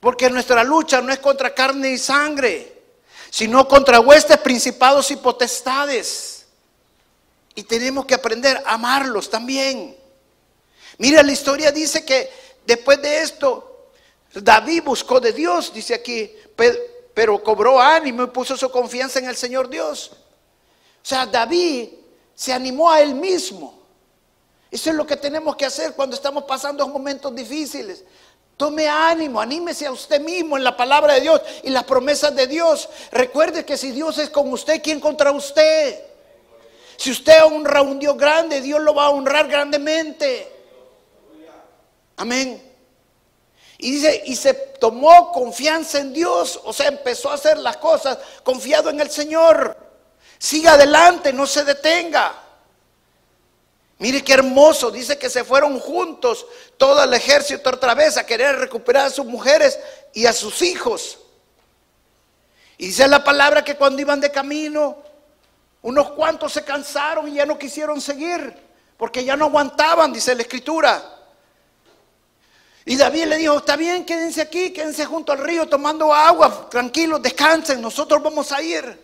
Porque 0.00 0.30
nuestra 0.30 0.64
lucha 0.64 1.02
no 1.02 1.12
es 1.12 1.18
contra 1.18 1.54
carne 1.54 1.90
y 1.90 1.98
sangre, 1.98 2.82
sino 3.28 3.68
contra 3.68 4.00
huestes, 4.00 4.38
principados 4.38 5.10
y 5.10 5.16
potestades. 5.16 6.46
Y 7.54 7.64
tenemos 7.64 8.06
que 8.06 8.14
aprender 8.14 8.62
a 8.64 8.74
amarlos 8.74 9.28
también. 9.28 9.99
Mira, 11.00 11.22
la 11.22 11.32
historia 11.32 11.72
dice 11.72 12.04
que 12.04 12.28
después 12.66 13.00
de 13.00 13.22
esto, 13.22 13.88
David 14.34 14.82
buscó 14.84 15.18
de 15.18 15.32
Dios, 15.32 15.72
dice 15.72 15.94
aquí, 15.94 16.30
pero 17.14 17.42
cobró 17.42 17.80
ánimo 17.80 18.22
y 18.22 18.26
puso 18.26 18.54
su 18.54 18.70
confianza 18.70 19.18
en 19.18 19.24
el 19.24 19.34
Señor 19.34 19.70
Dios. 19.70 20.10
O 20.12 21.06
sea, 21.06 21.24
David 21.24 21.88
se 22.34 22.52
animó 22.52 22.90
a 22.90 23.00
él 23.00 23.14
mismo. 23.14 23.80
Eso 24.70 24.90
es 24.90 24.96
lo 24.96 25.06
que 25.06 25.16
tenemos 25.16 25.56
que 25.56 25.64
hacer 25.64 25.94
cuando 25.94 26.14
estamos 26.14 26.44
pasando 26.44 26.86
momentos 26.86 27.34
difíciles. 27.34 28.04
Tome 28.58 28.86
ánimo, 28.86 29.40
anímese 29.40 29.86
a 29.86 29.92
usted 29.92 30.20
mismo 30.20 30.58
en 30.58 30.64
la 30.64 30.76
palabra 30.76 31.14
de 31.14 31.22
Dios 31.22 31.40
y 31.62 31.70
las 31.70 31.84
promesas 31.84 32.36
de 32.36 32.46
Dios. 32.46 32.90
Recuerde 33.10 33.64
que 33.64 33.78
si 33.78 33.90
Dios 33.90 34.18
es 34.18 34.28
con 34.28 34.52
usted, 34.52 34.82
¿quién 34.82 35.00
contra 35.00 35.32
usted? 35.32 35.98
Si 36.98 37.10
usted 37.10 37.42
honra 37.42 37.78
a 37.78 37.82
un 37.84 37.98
Dios 37.98 38.18
grande, 38.18 38.60
Dios 38.60 38.82
lo 38.82 38.94
va 38.94 39.06
a 39.06 39.10
honrar 39.10 39.48
grandemente. 39.48 40.59
Amén. 42.20 42.62
Y 43.78 43.92
dice, 43.92 44.24
y 44.26 44.36
se 44.36 44.52
tomó 44.52 45.32
confianza 45.32 46.00
en 46.00 46.12
Dios, 46.12 46.60
o 46.64 46.70
sea, 46.70 46.88
empezó 46.88 47.30
a 47.30 47.34
hacer 47.34 47.56
las 47.56 47.78
cosas 47.78 48.18
confiado 48.42 48.90
en 48.90 49.00
el 49.00 49.10
Señor. 49.10 49.74
Siga 50.38 50.74
adelante, 50.74 51.32
no 51.32 51.46
se 51.46 51.64
detenga. 51.64 52.34
Mire 54.00 54.22
qué 54.22 54.34
hermoso, 54.34 54.90
dice 54.90 55.16
que 55.16 55.30
se 55.30 55.44
fueron 55.44 55.80
juntos 55.80 56.46
todo 56.76 57.02
el 57.02 57.14
ejército 57.14 57.70
otra 57.70 57.94
vez 57.94 58.18
a 58.18 58.26
querer 58.26 58.58
recuperar 58.58 59.06
a 59.06 59.10
sus 59.10 59.24
mujeres 59.24 59.78
y 60.12 60.26
a 60.26 60.34
sus 60.34 60.60
hijos. 60.60 61.18
Y 62.76 62.88
dice 62.88 63.08
la 63.08 63.24
palabra 63.24 63.64
que 63.64 63.76
cuando 63.76 64.02
iban 64.02 64.20
de 64.20 64.30
camino, 64.30 64.98
unos 65.80 66.10
cuantos 66.10 66.52
se 66.52 66.64
cansaron 66.64 67.28
y 67.28 67.36
ya 67.36 67.46
no 67.46 67.58
quisieron 67.58 67.98
seguir, 67.98 68.54
porque 68.98 69.24
ya 69.24 69.36
no 69.36 69.46
aguantaban, 69.46 70.12
dice 70.12 70.34
la 70.34 70.42
escritura. 70.42 71.16
Y 72.84 72.96
David 72.96 73.26
le 73.26 73.36
dijo, 73.36 73.58
está 73.58 73.76
bien, 73.76 74.04
quédense 74.04 74.40
aquí, 74.40 74.70
quédense 74.70 75.04
junto 75.04 75.32
al 75.32 75.38
río 75.38 75.68
tomando 75.68 76.12
agua, 76.14 76.68
tranquilos, 76.70 77.22
descansen, 77.22 77.80
nosotros 77.80 78.22
vamos 78.22 78.50
a 78.52 78.62
ir. 78.62 78.98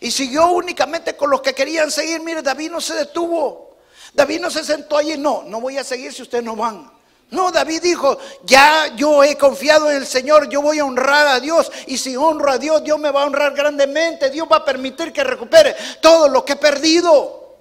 Y 0.00 0.10
siguió 0.10 0.48
únicamente 0.48 1.16
con 1.16 1.28
los 1.28 1.42
que 1.42 1.52
querían 1.52 1.90
seguir. 1.90 2.20
Mire, 2.20 2.40
David 2.40 2.70
no 2.70 2.80
se 2.80 2.94
detuvo. 2.94 3.76
David 4.14 4.40
no 4.40 4.50
se 4.50 4.64
sentó 4.64 4.96
allí, 4.96 5.16
no, 5.18 5.42
no 5.46 5.60
voy 5.60 5.76
a 5.76 5.84
seguir 5.84 6.12
si 6.12 6.22
ustedes 6.22 6.42
no 6.42 6.56
van. 6.56 6.90
No, 7.30 7.52
David 7.52 7.82
dijo, 7.82 8.18
ya 8.44 8.88
yo 8.96 9.22
he 9.22 9.36
confiado 9.36 9.88
en 9.90 9.98
el 9.98 10.06
Señor, 10.06 10.48
yo 10.48 10.62
voy 10.62 10.80
a 10.80 10.84
honrar 10.84 11.28
a 11.28 11.38
Dios 11.38 11.70
y 11.86 11.96
si 11.96 12.16
honro 12.16 12.50
a 12.50 12.58
Dios, 12.58 12.82
Dios 12.82 12.98
me 12.98 13.10
va 13.10 13.22
a 13.22 13.26
honrar 13.26 13.54
grandemente, 13.54 14.30
Dios 14.30 14.48
va 14.50 14.56
a 14.56 14.64
permitir 14.64 15.12
que 15.12 15.22
recupere 15.22 15.76
todo 16.00 16.28
lo 16.28 16.44
que 16.44 16.54
he 16.54 16.56
perdido. 16.56 17.56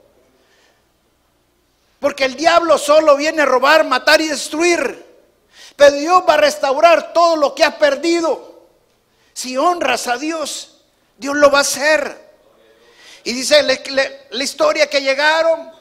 Porque 2.00 2.26
el 2.26 2.36
diablo 2.36 2.78
solo 2.78 3.16
viene 3.16 3.42
a 3.44 3.46
robar, 3.46 3.86
matar 3.86 4.22
y 4.22 4.28
destruir. 4.30 5.09
Pero 5.80 5.96
Dios 5.96 6.24
va 6.28 6.34
a 6.34 6.38
restaurar 6.38 7.14
todo 7.14 7.38
lo 7.38 7.56
que 7.56 7.64
has 7.64 7.76
perdido. 7.76 8.68
Si 9.32 9.56
honras 9.56 10.08
a 10.08 10.18
Dios, 10.18 10.82
Dios 11.18 11.38
lo 11.38 11.50
va 11.50 11.60
a 11.60 11.62
hacer. 11.62 12.30
Y 13.24 13.32
dice 13.32 13.64
la, 13.64 14.44
historia 14.44 14.90
que 14.90 15.02
llegaron 15.02 15.72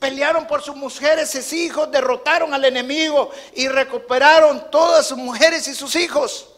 Pelearon 0.00 0.46
por 0.46 0.62
sus 0.62 0.76
mujeres 0.76 1.34
y 1.34 1.40
sus 1.40 1.52
hijos, 1.54 1.90
derrotaron 1.90 2.52
al 2.52 2.64
enemigo 2.66 3.30
y 3.54 3.66
recuperaron 3.66 4.70
todas 4.70 5.06
sus 5.06 5.16
mujeres 5.16 5.66
y 5.68 5.74
sus 5.74 5.96
hijos, 5.96 6.48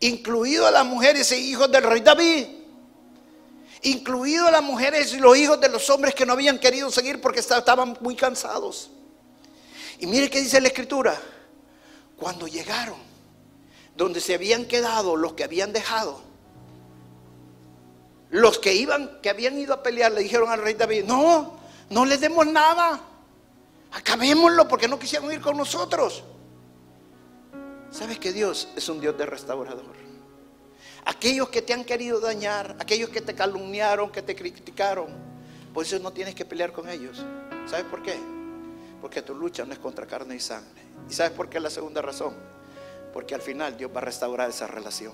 incluido 0.00 0.68
las 0.68 0.84
mujeres 0.84 1.30
e 1.30 1.38
hijos 1.38 1.70
del 1.70 1.84
rey 1.84 2.00
David, 2.00 2.48
incluido 3.82 4.50
las 4.50 4.62
mujeres 4.62 5.12
y 5.12 5.18
los 5.18 5.36
hijos 5.36 5.60
de 5.60 5.68
los 5.68 5.88
hombres 5.88 6.16
que 6.16 6.26
no 6.26 6.32
habían 6.32 6.58
querido 6.58 6.90
seguir 6.90 7.20
porque 7.20 7.38
estaban 7.38 7.96
muy 8.00 8.16
cansados. 8.16 8.90
Y 10.00 10.08
mire 10.08 10.28
qué 10.28 10.40
dice 10.40 10.60
la 10.60 10.66
escritura, 10.66 11.16
cuando 12.18 12.46
llegaron, 12.46 12.98
donde 13.96 14.20
se 14.20 14.34
habían 14.34 14.64
quedado 14.66 15.16
los 15.16 15.34
que 15.34 15.44
habían 15.44 15.72
dejado, 15.72 16.20
los 18.30 18.58
que 18.58 18.74
iban, 18.74 19.20
que 19.22 19.30
habían 19.30 19.58
ido 19.58 19.72
a 19.72 19.82
pelear, 19.82 20.12
le 20.12 20.22
dijeron 20.22 20.50
al 20.50 20.60
rey 20.60 20.74
David, 20.74 21.04
no, 21.04 21.58
no 21.90 22.04
les 22.04 22.20
demos 22.20 22.46
nada. 22.46 23.00
Acabémoslo 23.92 24.68
porque 24.68 24.86
no 24.86 24.98
quisieron 24.98 25.32
ir 25.32 25.40
con 25.40 25.56
nosotros. 25.56 26.22
¿Sabes 27.90 28.18
que 28.18 28.32
Dios 28.32 28.68
es 28.76 28.86
un 28.90 29.00
Dios 29.00 29.16
de 29.16 29.24
restaurador? 29.24 29.96
Aquellos 31.06 31.48
que 31.48 31.62
te 31.62 31.72
han 31.72 31.84
querido 31.84 32.20
dañar, 32.20 32.76
aquellos 32.80 33.08
que 33.08 33.22
te 33.22 33.34
calumniaron, 33.34 34.10
que 34.10 34.20
te 34.20 34.36
criticaron, 34.36 35.06
pues 35.72 35.90
eso 35.90 36.02
no 36.02 36.12
tienes 36.12 36.34
que 36.34 36.44
pelear 36.44 36.72
con 36.72 36.86
ellos. 36.86 37.24
¿Sabes 37.66 37.86
por 37.86 38.02
qué? 38.02 38.18
Porque 39.00 39.22
tu 39.22 39.34
lucha 39.34 39.64
no 39.64 39.72
es 39.72 39.78
contra 39.78 40.06
carne 40.06 40.36
y 40.36 40.40
sangre. 40.40 40.82
¿Y 41.08 41.12
sabes 41.12 41.32
por 41.32 41.48
qué 41.48 41.60
la 41.60 41.70
segunda 41.70 42.02
razón? 42.02 42.34
Porque 43.12 43.34
al 43.34 43.42
final 43.42 43.76
Dios 43.76 43.90
va 43.94 43.98
a 43.98 44.04
restaurar 44.04 44.50
esa 44.50 44.66
relación. 44.66 45.12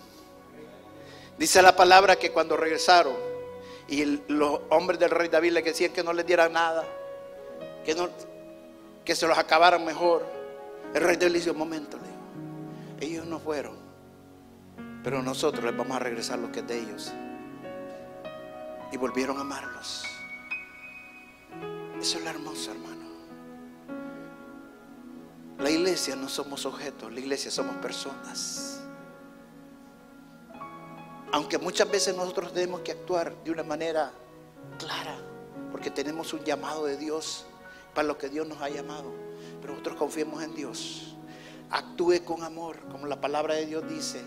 Dice 1.38 1.60
la 1.62 1.74
palabra 1.74 2.16
que 2.16 2.30
cuando 2.30 2.56
regresaron, 2.56 3.14
y 3.88 4.04
los 4.28 4.60
hombres 4.70 4.98
del 4.98 5.10
rey 5.10 5.28
David 5.28 5.52
le 5.52 5.62
decían 5.62 5.92
que 5.92 6.02
no 6.02 6.12
les 6.12 6.26
dieran 6.26 6.52
nada, 6.52 6.84
que, 7.84 7.94
no, 7.94 8.08
que 9.04 9.14
se 9.14 9.26
los 9.26 9.36
acabaran 9.36 9.84
mejor. 9.84 10.24
El 10.94 11.02
rey 11.02 11.16
David 11.16 11.32
le 11.32 11.38
dijo, 11.40 11.52
un 11.52 11.58
momento, 11.58 11.98
ellos 13.00 13.26
no 13.26 13.38
fueron 13.38 13.76
Pero 15.02 15.22
nosotros 15.22 15.64
les 15.64 15.76
vamos 15.76 15.96
a 15.96 16.00
regresar 16.00 16.38
lo 16.38 16.50
que 16.50 16.60
es 16.60 16.66
de 16.66 16.78
ellos. 16.78 17.12
Y 18.92 18.96
volvieron 18.96 19.38
a 19.38 19.40
amarlos. 19.40 20.04
Eso 22.00 22.18
es 22.18 22.24
lo 22.24 22.30
hermoso, 22.30 22.70
hermano. 22.70 22.93
La 25.58 25.70
iglesia 25.70 26.16
no 26.16 26.28
somos 26.28 26.66
objetos, 26.66 27.12
la 27.12 27.20
iglesia 27.20 27.50
somos 27.50 27.76
personas. 27.76 28.80
Aunque 31.32 31.58
muchas 31.58 31.90
veces 31.90 32.16
nosotros 32.16 32.52
tenemos 32.52 32.80
que 32.80 32.92
actuar 32.92 33.34
de 33.44 33.50
una 33.50 33.62
manera 33.62 34.12
clara, 34.78 35.16
porque 35.70 35.90
tenemos 35.90 36.32
un 36.32 36.44
llamado 36.44 36.84
de 36.86 36.96
Dios 36.96 37.44
para 37.94 38.06
lo 38.06 38.18
que 38.18 38.28
Dios 38.28 38.46
nos 38.46 38.60
ha 38.62 38.68
llamado. 38.68 39.12
Pero 39.60 39.72
nosotros 39.72 39.96
confiemos 39.96 40.42
en 40.42 40.54
Dios. 40.54 41.16
Actúe 41.70 42.24
con 42.24 42.42
amor, 42.42 42.78
como 42.90 43.06
la 43.06 43.20
palabra 43.20 43.54
de 43.54 43.66
Dios 43.66 43.88
dice. 43.88 44.22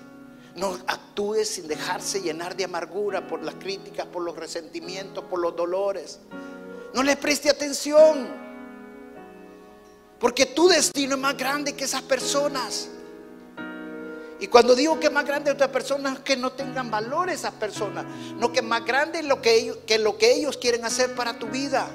No 0.56 0.74
actúe 0.88 1.44
sin 1.46 1.68
dejarse 1.68 2.22
llenar 2.22 2.56
de 2.56 2.64
amargura 2.64 3.28
por 3.28 3.44
las 3.44 3.56
críticas, 3.56 4.08
por 4.08 4.24
los 4.24 4.36
resentimientos, 4.36 5.24
por 5.26 5.40
los 5.40 5.56
dolores. 5.56 6.20
No 6.94 7.04
le 7.04 7.16
preste 7.16 7.50
atención. 7.50 8.47
Porque 10.20 10.48
tu 10.48 10.68
destino 10.68 11.16
es 11.16 11.22
más 11.22 11.38
grande 11.38 11.74
que 11.74 11.84
esas 11.84 12.02
personas. 12.02 12.90
Y 14.40 14.48
cuando 14.48 14.76
digo 14.76 15.00
que 15.00 15.08
es 15.08 15.12
más 15.12 15.26
grande 15.26 15.52
otras 15.52 15.70
personas, 15.70 16.20
que 16.20 16.38
no 16.38 16.52
tengan 16.52 16.92
valor 16.92 17.30
esas 17.30 17.54
personas. 17.54 18.06
No 18.36 18.52
que 18.52 18.62
más 18.62 18.86
grande 18.86 19.24
lo 19.24 19.42
que 19.42 19.56
ellos, 19.56 19.78
que 19.86 19.98
lo 19.98 20.18
que 20.18 20.34
ellos 20.34 20.58
quieren 20.58 20.86
hacer 20.86 21.16
para 21.16 21.38
tu 21.38 21.48
vida. 21.48 21.88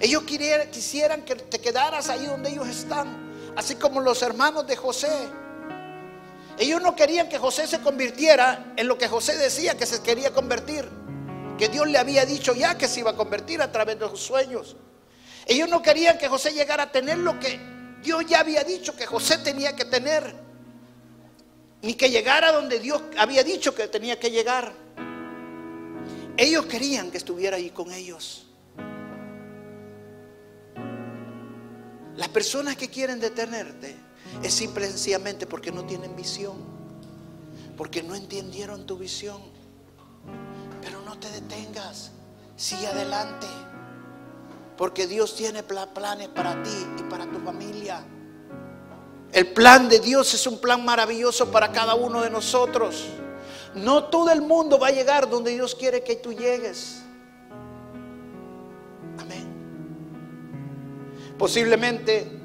Ellos 0.00 0.24
quisieran 0.24 1.22
que 1.22 1.36
te 1.36 1.60
quedaras 1.60 2.08
ahí 2.08 2.26
donde 2.26 2.50
ellos 2.50 2.68
están. 2.68 3.32
Así 3.56 3.76
como 3.76 4.00
los 4.00 4.22
hermanos 4.22 4.66
de 4.66 4.76
José. 4.76 5.12
Ellos 6.58 6.82
no 6.82 6.94
querían 6.94 7.28
que 7.28 7.38
José 7.38 7.66
se 7.66 7.80
convirtiera 7.80 8.72
en 8.76 8.86
lo 8.86 8.98
que 8.98 9.08
José 9.08 9.36
decía 9.36 9.76
que 9.76 9.86
se 9.86 10.02
quería 10.02 10.32
convertir. 10.32 10.88
Que 11.58 11.68
Dios 11.68 11.86
le 11.86 11.98
había 11.98 12.24
dicho 12.24 12.54
ya 12.54 12.76
que 12.76 12.88
se 12.88 13.00
iba 13.00 13.12
a 13.12 13.16
convertir 13.16 13.62
a 13.62 13.70
través 13.70 13.98
de 13.98 14.08
sus 14.08 14.20
sueños. 14.20 14.76
Ellos 15.46 15.68
no 15.68 15.82
querían 15.82 16.18
que 16.18 16.28
José 16.28 16.52
llegara 16.52 16.84
a 16.84 16.92
tener 16.92 17.18
lo 17.18 17.38
que 17.38 17.58
Dios 18.02 18.24
ya 18.26 18.40
había 18.40 18.64
dicho 18.64 18.94
que 18.94 19.06
José 19.06 19.38
tenía 19.38 19.74
que 19.74 19.84
tener. 19.84 20.34
Ni 21.82 21.94
que 21.94 22.10
llegara 22.10 22.52
donde 22.52 22.78
Dios 22.78 23.02
había 23.18 23.42
dicho 23.42 23.74
que 23.74 23.88
tenía 23.88 24.18
que 24.18 24.30
llegar. 24.30 24.72
Ellos 26.36 26.66
querían 26.66 27.10
que 27.10 27.18
estuviera 27.18 27.56
ahí 27.56 27.70
con 27.70 27.92
ellos. 27.92 28.46
Las 32.16 32.28
personas 32.28 32.76
que 32.76 32.88
quieren 32.88 33.20
detenerte 33.20 33.96
es 34.42 34.54
simple 34.54 34.86
y 34.86 34.88
sencillamente 34.90 35.46
porque 35.46 35.72
no 35.72 35.84
tienen 35.84 36.14
visión, 36.14 36.56
porque 37.76 38.02
no 38.02 38.14
entendieron 38.14 38.86
tu 38.86 38.96
visión. 38.96 39.40
Pero 40.80 41.02
no 41.02 41.18
te 41.18 41.28
detengas, 41.30 42.12
sigue 42.56 42.86
adelante, 42.86 43.46
porque 44.82 45.06
Dios 45.06 45.36
tiene 45.36 45.62
planes 45.62 46.26
para 46.30 46.60
ti 46.60 46.86
y 46.98 47.02
para 47.04 47.24
tu 47.30 47.38
familia. 47.38 48.04
El 49.30 49.52
plan 49.52 49.88
de 49.88 50.00
Dios 50.00 50.34
es 50.34 50.44
un 50.44 50.58
plan 50.58 50.84
maravilloso 50.84 51.52
para 51.52 51.70
cada 51.70 51.94
uno 51.94 52.20
de 52.20 52.28
nosotros. 52.28 53.04
No 53.76 54.06
todo 54.06 54.32
el 54.32 54.42
mundo 54.42 54.80
va 54.80 54.88
a 54.88 54.90
llegar 54.90 55.30
donde 55.30 55.52
Dios 55.52 55.76
quiere 55.76 56.02
que 56.02 56.16
tú 56.16 56.32
llegues. 56.32 57.00
Amén. 59.20 59.46
Posiblemente 61.38 62.40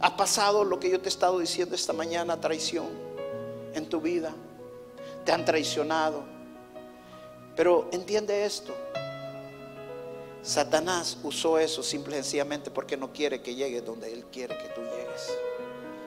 ha 0.00 0.16
pasado 0.16 0.62
lo 0.62 0.78
que 0.78 0.88
yo 0.88 1.00
te 1.00 1.06
he 1.06 1.08
estado 1.08 1.40
diciendo 1.40 1.74
esta 1.74 1.92
mañana, 1.92 2.40
traición 2.40 2.86
en 3.74 3.88
tu 3.88 4.00
vida. 4.00 4.32
Te 5.24 5.32
han 5.32 5.44
traicionado. 5.44 6.22
Pero 7.56 7.88
entiende 7.90 8.44
esto. 8.44 8.72
Satanás 10.42 11.18
usó 11.22 11.58
eso 11.58 11.82
simple 11.82 12.16
y 12.16 12.22
sencillamente 12.22 12.70
porque 12.70 12.96
no 12.96 13.12
quiere 13.12 13.42
que 13.42 13.54
llegues 13.54 13.84
donde 13.84 14.12
Él 14.12 14.24
quiere 14.32 14.56
que 14.56 14.68
tú 14.68 14.80
llegues. 14.82 15.36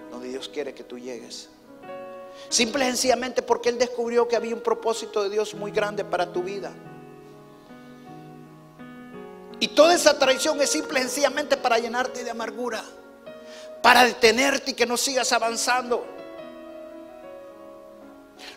Donde 0.10 0.30
Dios 0.30 0.50
quiere 0.50 0.74
que 0.74 0.84
tú 0.84 0.98
llegues. 0.98 1.50
Simple 2.50 2.86
y 2.86 2.88
sencillamente 2.88 3.42
porque 3.42 3.70
Él 3.70 3.78
descubrió 3.78 4.28
que 4.28 4.36
había 4.36 4.56
un 4.56 4.62
propósito 4.62 5.24
de 5.24 5.30
Dios 5.30 5.54
muy 5.54 5.72
grande 5.72 6.04
para 6.04 6.32
tu 6.32 6.44
vida. 6.44 6.72
Y 9.60 9.68
toda 9.70 9.94
esa 9.94 10.18
traición 10.18 10.60
es 10.60 10.72
simple 10.72 11.00
y 11.00 11.04
sencillamente 11.04 11.56
para 11.56 11.78
llenarte 11.78 12.24
de 12.24 12.32
amargura, 12.32 12.84
para 13.84 14.04
detenerte 14.04 14.72
y 14.72 14.74
que 14.74 14.88
no 14.88 14.98
sigas 14.98 15.32
avanzando. 15.34 16.04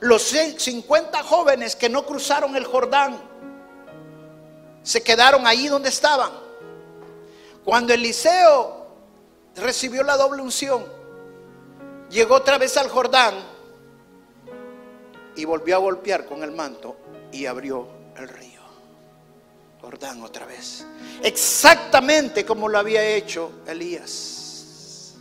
Los 0.01 0.22
50 0.22 1.22
jóvenes 1.25 1.77
que 1.77 1.89
no 1.91 2.07
cruzaron 2.07 2.57
el 2.57 2.64
Jordán 2.64 3.20
se 4.85 5.03
quedaron 5.03 5.47
ahí 5.47 5.66
donde 5.66 5.89
estaban. 5.89 6.30
Cuando 7.64 7.93
Eliseo 7.93 8.87
recibió 9.57 10.05
la 10.05 10.16
doble 10.16 10.43
unción, 10.43 10.85
llegó 12.11 12.37
otra 12.37 12.59
vez 12.59 12.76
al 12.76 12.89
Jordán 12.89 13.35
y 15.35 15.45
volvió 15.47 15.76
a 15.76 15.78
golpear 15.78 16.26
con 16.26 16.43
el 16.45 16.53
manto 16.53 16.97
y 17.32 17.47
abrió 17.47 17.89
el 18.16 18.28
río. 18.28 18.61
Jordán 19.80 20.22
otra 20.22 20.47
vez. 20.47 20.87
Exactamente 21.22 22.45
como 22.45 22.68
lo 22.68 22.78
había 22.78 23.03
hecho 23.03 23.51
Elías. 23.66 25.14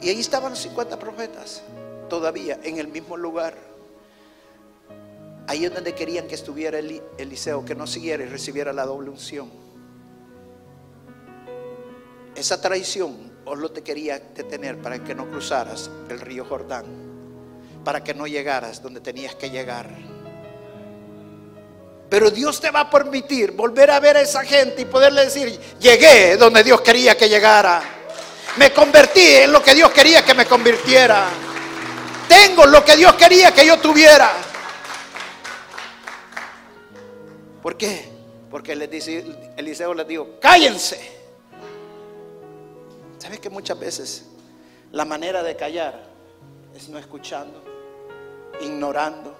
Y 0.00 0.08
ahí 0.08 0.20
estaban 0.20 0.50
los 0.50 0.58
50 0.60 0.98
profetas, 0.98 1.62
todavía 2.08 2.58
en 2.64 2.78
el 2.78 2.88
mismo 2.88 3.16
lugar. 3.16 3.69
Ahí 5.50 5.64
es 5.64 5.74
donde 5.74 5.96
querían 5.96 6.28
que 6.28 6.36
estuviera 6.36 6.78
Eliseo, 6.78 7.64
que 7.64 7.74
no 7.74 7.84
siguiera 7.84 8.22
y 8.22 8.26
recibiera 8.26 8.72
la 8.72 8.86
doble 8.86 9.10
unción. 9.10 9.50
Esa 12.36 12.60
traición 12.60 13.32
lo 13.56 13.72
te 13.72 13.82
quería 13.82 14.20
detener 14.20 14.80
para 14.80 15.02
que 15.02 15.12
no 15.12 15.28
cruzaras 15.28 15.90
el 16.08 16.20
río 16.20 16.44
Jordán, 16.44 16.84
para 17.84 18.04
que 18.04 18.14
no 18.14 18.28
llegaras 18.28 18.80
donde 18.80 19.00
tenías 19.00 19.34
que 19.34 19.50
llegar. 19.50 19.90
Pero 22.08 22.30
Dios 22.30 22.60
te 22.60 22.70
va 22.70 22.82
a 22.82 22.90
permitir 22.90 23.50
volver 23.50 23.90
a 23.90 23.98
ver 23.98 24.18
a 24.18 24.20
esa 24.20 24.44
gente 24.44 24.82
y 24.82 24.84
poderle 24.84 25.24
decir, 25.24 25.58
llegué 25.80 26.36
donde 26.36 26.62
Dios 26.62 26.80
quería 26.80 27.16
que 27.16 27.28
llegara. 27.28 27.82
Me 28.56 28.72
convertí 28.72 29.26
en 29.26 29.50
lo 29.50 29.60
que 29.60 29.74
Dios 29.74 29.90
quería 29.90 30.24
que 30.24 30.32
me 30.32 30.46
convirtiera. 30.46 31.26
Tengo 32.28 32.66
lo 32.66 32.84
que 32.84 32.96
Dios 32.96 33.14
quería 33.14 33.52
que 33.52 33.66
yo 33.66 33.80
tuviera. 33.80 34.46
¿Por 37.62 37.76
qué? 37.76 38.04
Porque 38.50 38.74
les 38.74 38.90
dice, 38.90 39.24
Eliseo 39.56 39.94
les 39.94 40.08
dijo, 40.08 40.38
cállense. 40.40 40.98
¿Sabes 43.18 43.38
que 43.38 43.50
muchas 43.50 43.78
veces 43.78 44.26
la 44.92 45.04
manera 45.04 45.42
de 45.42 45.54
callar 45.56 46.02
es 46.74 46.88
no 46.88 46.98
escuchando, 46.98 47.62
ignorando? 48.60 49.36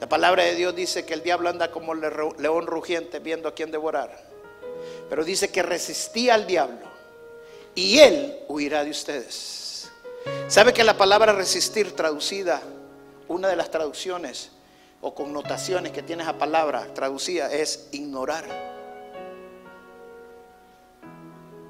La 0.00 0.08
palabra 0.08 0.44
de 0.44 0.54
Dios 0.54 0.74
dice 0.74 1.04
que 1.04 1.14
el 1.14 1.22
diablo 1.22 1.48
anda 1.48 1.70
como 1.70 1.94
león 1.94 2.66
rugiente 2.66 3.18
viendo 3.18 3.48
a 3.48 3.54
quién 3.54 3.70
devorar. 3.70 4.28
Pero 5.08 5.24
dice 5.24 5.50
que 5.50 5.62
resistía 5.62 6.34
al 6.34 6.46
diablo 6.46 6.86
y 7.74 7.98
él 7.98 8.38
huirá 8.48 8.84
de 8.84 8.90
ustedes. 8.90 9.90
¿Sabe 10.48 10.72
que 10.72 10.84
la 10.84 10.96
palabra 10.96 11.32
resistir 11.32 11.94
traducida, 11.96 12.62
una 13.28 13.48
de 13.48 13.56
las 13.56 13.70
traducciones 13.70 14.50
o 15.00 15.14
connotaciones 15.14 15.92
que 15.92 16.02
tiene 16.02 16.22
esa 16.22 16.38
palabra 16.38 16.92
traducida 16.94 17.52
es 17.52 17.88
ignorar? 17.92 18.70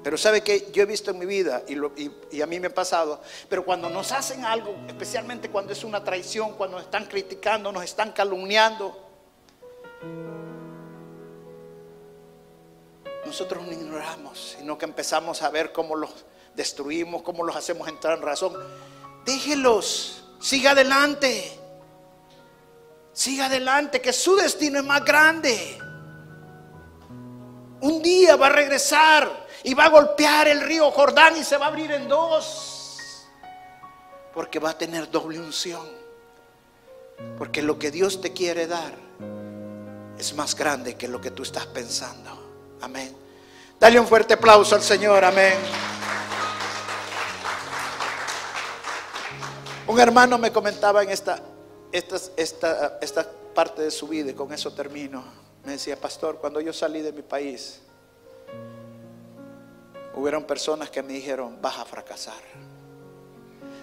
Pero 0.03 0.17
sabe 0.17 0.41
que 0.41 0.71
yo 0.71 0.81
he 0.81 0.85
visto 0.85 1.11
en 1.11 1.19
mi 1.19 1.25
vida 1.25 1.63
y, 1.67 2.41
a 2.41 2.47
mí 2.47 2.59
me 2.59 2.67
ha 2.67 2.73
pasado, 2.73 3.21
pero 3.47 3.63
cuando 3.63 3.89
nos 3.89 4.11
hacen 4.11 4.45
algo, 4.45 4.75
especialmente 4.87 5.49
cuando 5.49 5.73
es 5.73 5.83
una 5.83 6.03
traición, 6.03 6.53
cuando 6.53 6.77
nos 6.77 6.85
están 6.85 7.05
criticando, 7.05 7.71
nos 7.71 7.83
están 7.83 8.11
calumniando, 8.11 8.97
nosotros 13.25 13.63
no 13.63 13.71
ignoramos, 13.71 14.55
sino 14.57 14.75
que 14.77 14.85
empezamos 14.85 15.43
a 15.43 15.51
ver 15.51 15.71
cómo 15.71 15.95
los 15.95 16.09
destruimos, 16.55 17.21
cómo 17.21 17.43
los 17.43 17.55
hacemos 17.55 17.87
entrar 17.87 18.17
en 18.17 18.23
razón. 18.23 18.53
Déjelos, 19.23 20.23
siga 20.39 20.71
adelante, 20.71 21.59
siga 23.13 23.45
adelante, 23.45 24.01
que 24.01 24.13
su 24.13 24.35
destino 24.35 24.79
es 24.79 24.85
más 24.85 25.03
grande. 25.03 25.77
Un 27.81 28.01
día 28.01 28.35
va 28.35 28.47
a 28.47 28.51
regresar 28.51 29.47
y 29.63 29.73
va 29.73 29.85
a 29.85 29.89
golpear 29.89 30.47
el 30.47 30.61
río 30.61 30.91
Jordán 30.91 31.35
y 31.37 31.43
se 31.43 31.57
va 31.57 31.65
a 31.65 31.69
abrir 31.69 31.91
en 31.91 32.07
dos. 32.07 33.27
Porque 34.33 34.59
va 34.59 34.71
a 34.71 34.77
tener 34.77 35.09
doble 35.09 35.39
unción. 35.39 35.87
Porque 37.37 37.61
lo 37.61 37.77
que 37.77 37.91
Dios 37.91 38.21
te 38.21 38.33
quiere 38.33 38.67
dar 38.67 38.93
es 40.17 40.33
más 40.35 40.55
grande 40.55 40.95
que 40.95 41.07
lo 41.07 41.19
que 41.19 41.31
tú 41.31 41.43
estás 41.43 41.65
pensando. 41.65 42.77
Amén. 42.81 43.15
Dale 43.79 43.99
un 43.99 44.07
fuerte 44.07 44.35
aplauso 44.35 44.75
al 44.75 44.83
Señor. 44.83 45.25
Amén. 45.25 45.55
Un 49.87 49.99
hermano 49.99 50.37
me 50.37 50.51
comentaba 50.51 51.03
en 51.03 51.09
esta, 51.09 51.41
esta, 51.91 52.17
esta, 52.37 52.97
esta 53.01 53.27
parte 53.53 53.81
de 53.81 53.91
su 53.91 54.07
vida 54.07 54.31
y 54.31 54.33
con 54.33 54.51
eso 54.53 54.73
termino. 54.73 55.23
Me 55.63 55.73
decía, 55.73 55.95
pastor, 55.95 56.37
cuando 56.37 56.59
yo 56.59 56.73
salí 56.73 57.01
de 57.01 57.11
mi 57.11 57.21
país, 57.21 57.81
hubieron 60.15 60.43
personas 60.43 60.89
que 60.89 61.03
me 61.03 61.13
dijeron, 61.13 61.57
vas 61.61 61.77
a 61.77 61.85
fracasar. 61.85 62.41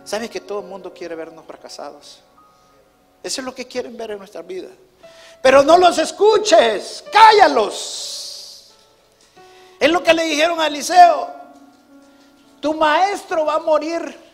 ¿Sabes 0.05 0.31
que 0.31 0.41
todo 0.41 0.61
el 0.61 0.67
mundo 0.67 0.93
quiere 0.93 1.15
vernos 1.15 1.45
fracasados? 1.45 2.21
Eso 3.23 3.41
es 3.41 3.45
lo 3.45 3.55
que 3.55 3.67
quieren 3.67 3.97
ver 3.97 4.13
en 4.13 4.19
nuestra 4.19 4.43
vida. 4.43 4.69
Pero 5.43 5.63
no 5.63 5.77
los 5.77 5.99
escuches, 5.99 7.05
cállalos. 7.13 8.73
Es 9.79 9.91
lo 9.91 10.03
que 10.03 10.15
le 10.15 10.25
dijeron 10.25 10.61
a 10.61 10.67
Eliseo. 10.67 11.31
Tu 12.61 12.75
maestro 12.75 13.45
va 13.45 13.55
a 13.55 13.59
morir. 13.61 14.28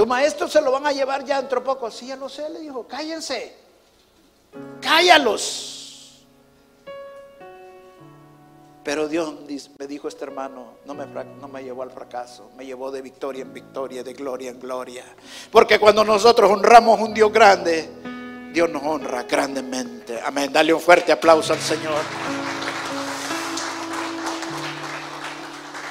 Tu 0.00 0.06
maestro 0.06 0.48
se 0.48 0.62
lo 0.62 0.72
van 0.72 0.86
a 0.86 0.92
llevar 0.92 1.26
ya 1.26 1.42
dentro 1.42 1.62
poco. 1.62 1.90
Sí, 1.90 2.06
ya 2.06 2.16
lo 2.16 2.26
sé, 2.26 2.48
le 2.48 2.60
dijo, 2.60 2.88
cállense. 2.88 3.54
Cállalos. 4.80 6.24
Pero 8.82 9.08
Dios 9.08 9.34
me 9.78 9.86
dijo 9.86 10.08
este 10.08 10.24
hermano, 10.24 10.78
no 10.86 10.94
me, 10.94 11.04
no 11.04 11.48
me 11.48 11.62
llevó 11.62 11.82
al 11.82 11.90
fracaso, 11.90 12.50
me 12.56 12.64
llevó 12.64 12.90
de 12.90 13.02
victoria 13.02 13.42
en 13.42 13.52
victoria, 13.52 14.02
de 14.02 14.14
gloria 14.14 14.48
en 14.48 14.58
gloria. 14.58 15.04
Porque 15.52 15.78
cuando 15.78 16.02
nosotros 16.02 16.50
honramos 16.50 16.98
a 16.98 17.02
un 17.02 17.12
Dios 17.12 17.30
grande, 17.30 17.90
Dios 18.54 18.70
nos 18.70 18.82
honra 18.82 19.24
grandemente. 19.24 20.18
Amén. 20.24 20.50
Dale 20.50 20.72
un 20.72 20.80
fuerte 20.80 21.12
aplauso 21.12 21.52
al 21.52 21.60
Señor. 21.60 22.00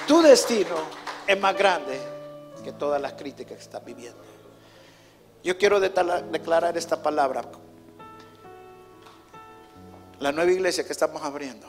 Tu 0.07 0.19
destino 0.23 0.77
es 1.27 1.39
más 1.39 1.55
grande 1.55 2.18
que 2.59 2.71
todas 2.71 3.01
las 3.01 3.13
críticas 3.13 3.57
que 3.57 3.63
estás 3.63 3.83
viviendo. 3.83 4.19
Yo 5.43 5.57
quiero 5.57 5.79
declarar 5.79 6.77
esta 6.77 7.01
palabra. 7.01 7.43
La 10.19 10.31
nueva 10.31 10.51
iglesia 10.51 10.85
que 10.85 10.91
estamos 10.91 11.21
abriendo, 11.23 11.65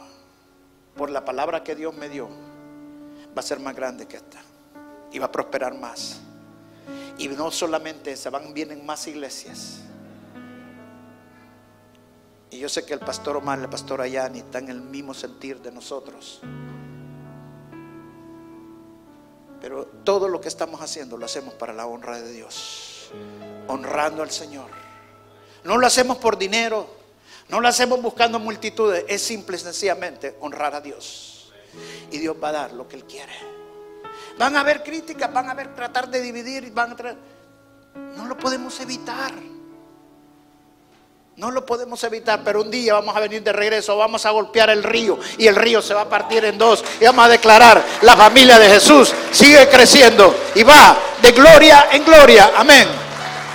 por 0.96 1.10
la 1.10 1.24
palabra 1.24 1.62
que 1.62 1.76
Dios 1.76 1.94
me 1.94 2.08
dio, 2.08 2.28
va 2.28 3.40
a 3.40 3.42
ser 3.42 3.60
más 3.60 3.76
grande 3.76 4.06
que 4.06 4.16
esta. 4.16 4.40
Y 5.12 5.18
va 5.18 5.26
a 5.26 5.32
prosperar 5.32 5.78
más. 5.78 6.20
Y 7.18 7.28
no 7.28 7.50
solamente 7.50 8.16
se 8.16 8.30
van, 8.30 8.52
vienen 8.52 8.84
más 8.84 9.06
iglesias. 9.06 9.82
Y 12.50 12.58
yo 12.58 12.68
sé 12.68 12.84
que 12.84 12.94
el 12.94 13.00
pastor 13.00 13.36
Omar, 13.36 13.60
el 13.60 13.68
pastor 13.68 14.00
Ayani 14.00 14.40
están 14.40 14.64
en 14.64 14.70
el 14.70 14.80
mismo 14.80 15.14
sentir 15.14 15.60
de 15.60 15.70
nosotros. 15.70 16.40
Pero 19.60 19.86
todo 20.04 20.28
lo 20.28 20.40
que 20.40 20.48
estamos 20.48 20.80
haciendo 20.80 21.16
lo 21.16 21.26
hacemos 21.26 21.54
para 21.54 21.72
la 21.72 21.86
honra 21.86 22.20
de 22.20 22.32
Dios, 22.32 23.10
honrando 23.66 24.22
al 24.22 24.30
Señor. 24.30 24.70
No 25.64 25.76
lo 25.76 25.86
hacemos 25.86 26.16
por 26.16 26.38
dinero, 26.38 26.88
no 27.48 27.60
lo 27.60 27.68
hacemos 27.68 28.00
buscando 28.00 28.38
multitudes, 28.38 29.04
es 29.08 29.20
simple 29.20 29.56
y 29.56 29.60
sencillamente 29.60 30.36
honrar 30.40 30.74
a 30.74 30.80
Dios. 30.80 31.52
Y 32.10 32.18
Dios 32.18 32.36
va 32.42 32.48
a 32.48 32.52
dar 32.52 32.72
lo 32.72 32.88
que 32.88 32.96
Él 32.96 33.04
quiere. 33.04 33.32
Van 34.38 34.56
a 34.56 34.60
haber 34.60 34.82
críticas, 34.82 35.32
van 35.32 35.48
a 35.48 35.52
haber 35.52 35.74
tratar 35.74 36.08
de 36.08 36.20
dividir, 36.22 36.72
van 36.72 36.92
a 36.92 37.16
no 37.94 38.26
lo 38.26 38.36
podemos 38.36 38.80
evitar. 38.80 39.32
No 41.40 41.50
lo 41.50 41.64
podemos 41.64 42.04
evitar, 42.04 42.42
pero 42.44 42.60
un 42.60 42.70
día 42.70 42.92
vamos 42.92 43.16
a 43.16 43.20
venir 43.20 43.42
de 43.42 43.50
regreso, 43.50 43.96
vamos 43.96 44.26
a 44.26 44.30
golpear 44.30 44.68
el 44.68 44.82
río 44.82 45.18
y 45.38 45.46
el 45.46 45.56
río 45.56 45.80
se 45.80 45.94
va 45.94 46.02
a 46.02 46.08
partir 46.08 46.44
en 46.44 46.58
dos 46.58 46.84
y 47.00 47.06
vamos 47.06 47.24
a 47.24 47.28
declarar, 47.30 47.82
la 48.02 48.14
familia 48.14 48.58
de 48.58 48.68
Jesús 48.68 49.14
sigue 49.32 49.66
creciendo 49.70 50.36
y 50.54 50.62
va 50.64 50.98
de 51.22 51.32
gloria 51.32 51.88
en 51.92 52.04
gloria. 52.04 52.52
Amén. 52.54 52.86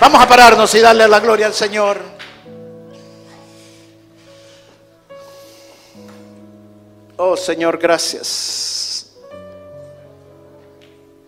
Vamos 0.00 0.20
a 0.20 0.26
pararnos 0.26 0.74
y 0.74 0.80
darle 0.80 1.06
la 1.06 1.20
gloria 1.20 1.46
al 1.46 1.54
Señor. 1.54 2.00
Oh 7.18 7.36
Señor, 7.36 7.78
gracias. 7.78 9.12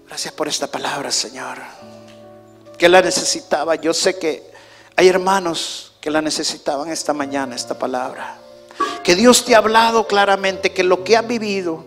Gracias 0.08 0.34
por 0.34 0.48
esta 0.48 0.66
palabra, 0.66 1.12
Señor. 1.12 1.58
Que 2.76 2.88
la 2.88 3.00
necesitaba. 3.00 3.76
Yo 3.76 3.94
sé 3.94 4.18
que 4.18 4.50
hay 4.96 5.06
hermanos 5.06 5.87
que 6.00 6.10
la 6.10 6.22
necesitaban 6.22 6.90
esta 6.90 7.12
mañana, 7.12 7.54
esta 7.54 7.78
palabra. 7.78 8.38
Que 9.02 9.14
Dios 9.14 9.44
te 9.44 9.54
ha 9.54 9.58
hablado 9.58 10.06
claramente 10.06 10.72
que 10.72 10.84
lo 10.84 11.02
que 11.02 11.16
has 11.16 11.26
vivido, 11.26 11.84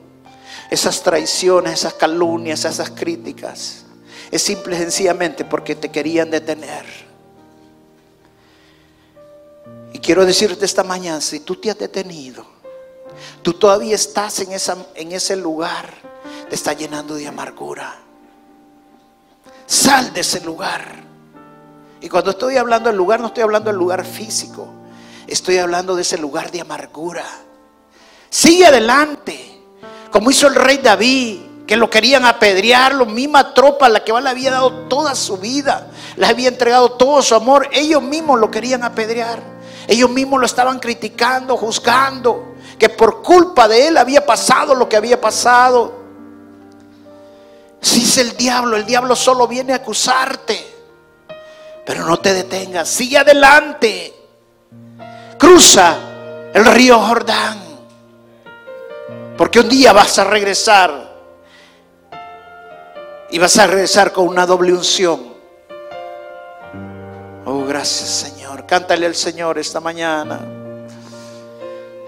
esas 0.70 1.01
traiciones, 1.03 1.74
esas 1.74 1.93
calumnias, 1.93 2.66
esas 2.66 2.89
críticas, 2.89 3.86
es 4.32 4.41
simple 4.41 4.76
y 4.76 4.80
sencillamente 4.80 5.45
porque 5.45 5.76
te 5.76 5.89
querían 5.89 6.30
detener. 6.32 6.86
Y 9.93 9.99
quiero 9.99 10.26
decirte 10.26 10.66
esta 10.66 10.84
mañana, 10.84 11.20
si 11.22 11.41
tú 11.41 11.57
te 11.57 11.70
has 11.70 11.78
detenido, 11.78 12.45
tú 13.41 13.53
todavía 13.53 13.95
estás 13.95 14.39
en, 14.39 14.49
en 14.95 15.12
ese 15.12 15.36
lugar, 15.36 15.93
te 16.49 16.55
está 16.55 16.74
llenando 16.74 17.16
de 17.16 17.28
amargura. 17.28 17.99
Sal 19.66 20.14
de 20.14 20.22
ese 20.22 20.41
lugar. 20.41 21.11
Y 22.02 22.10
cuando 22.10 22.32
estoy 22.32 22.58
hablando 22.58 22.89
del 22.89 22.97
lugar, 22.97 23.20
no 23.20 23.28
estoy 23.28 23.43
hablando 23.43 23.70
del 23.70 23.78
lugar 23.78 24.04
físico. 24.04 24.68
Estoy 25.28 25.60
hablando 25.60 25.95
de 25.95 26.02
ese 26.02 26.18
lugar 26.18 26.52
de 26.52 26.62
amargura. 26.62 27.24
Sigue 28.30 28.66
adelante. 28.66 29.60
Como 30.12 30.32
hizo 30.32 30.47
el 30.47 30.56
rey 30.56 30.78
David, 30.78 31.39
que 31.68 31.78
lo 31.78 31.89
querían 31.89 32.26
apedrear, 32.26 32.95
la 32.95 33.06
misma 33.06 33.54
tropa 33.54 33.86
a 33.86 33.89
la 33.89 34.04
que 34.04 34.12
le 34.12 34.30
había 34.30 34.52
dado 34.52 34.88
toda 34.89 35.16
su 35.16 35.38
vida, 35.38 35.89
les 36.18 36.30
había 36.30 36.49
entregado 36.49 36.93
todo 36.93 37.22
su 37.22 37.36
amor. 37.36 37.70
Ellos 37.72 38.02
mismos 38.02 38.39
lo 38.39 38.49
querían 38.49 38.84
apedrear. 38.84 39.39
Ellos 39.88 40.10
mismos 40.10 40.39
lo 40.39 40.45
estaban 40.47 40.80
criticando, 40.80 41.56
juzgando, 41.56 42.56
que 42.80 42.89
por 42.89 43.22
culpa 43.22 43.68
de 43.68 43.88
él 43.88 43.97
había 43.97 44.26
pasado 44.26 44.74
lo 44.74 44.89
que 44.89 44.97
había 44.97 45.22
pasado. 45.22 46.02
Si 47.80 48.04
es 48.04 48.18
el 48.18 48.36
diablo, 48.36 48.76
el 48.76 48.86
diablo 48.86 49.16
solo 49.16 49.47
viene 49.47 49.74
a 49.74 49.78
acusarte. 49.78 50.70
Pero 51.92 52.06
no 52.06 52.22
te 52.22 52.34
detengas, 52.34 52.88
sigue 52.88 53.18
adelante. 53.18 54.14
Cruza 55.38 55.98
el 56.54 56.64
río 56.64 56.98
Jordán. 56.98 57.60
Porque 59.38 59.60
un 59.60 59.68
día 59.68 59.92
vas 59.92 60.18
a 60.18 60.24
regresar. 60.24 61.12
Y 63.30 63.38
vas 63.39 63.60
a 63.60 63.68
regresar 63.68 64.14
con 64.14 64.30
una 64.30 64.46
doble 64.46 64.72
unción. 64.72 65.34
Oh, 67.44 67.66
gracias 67.66 68.10
Señor. 68.10 68.66
Cántale 68.66 69.06
al 69.06 69.16
Señor 69.16 69.60
esta 69.60 69.82
mañana. 69.82 70.39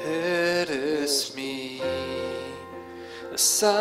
Eres 0.02 1.34
mi 1.36 1.82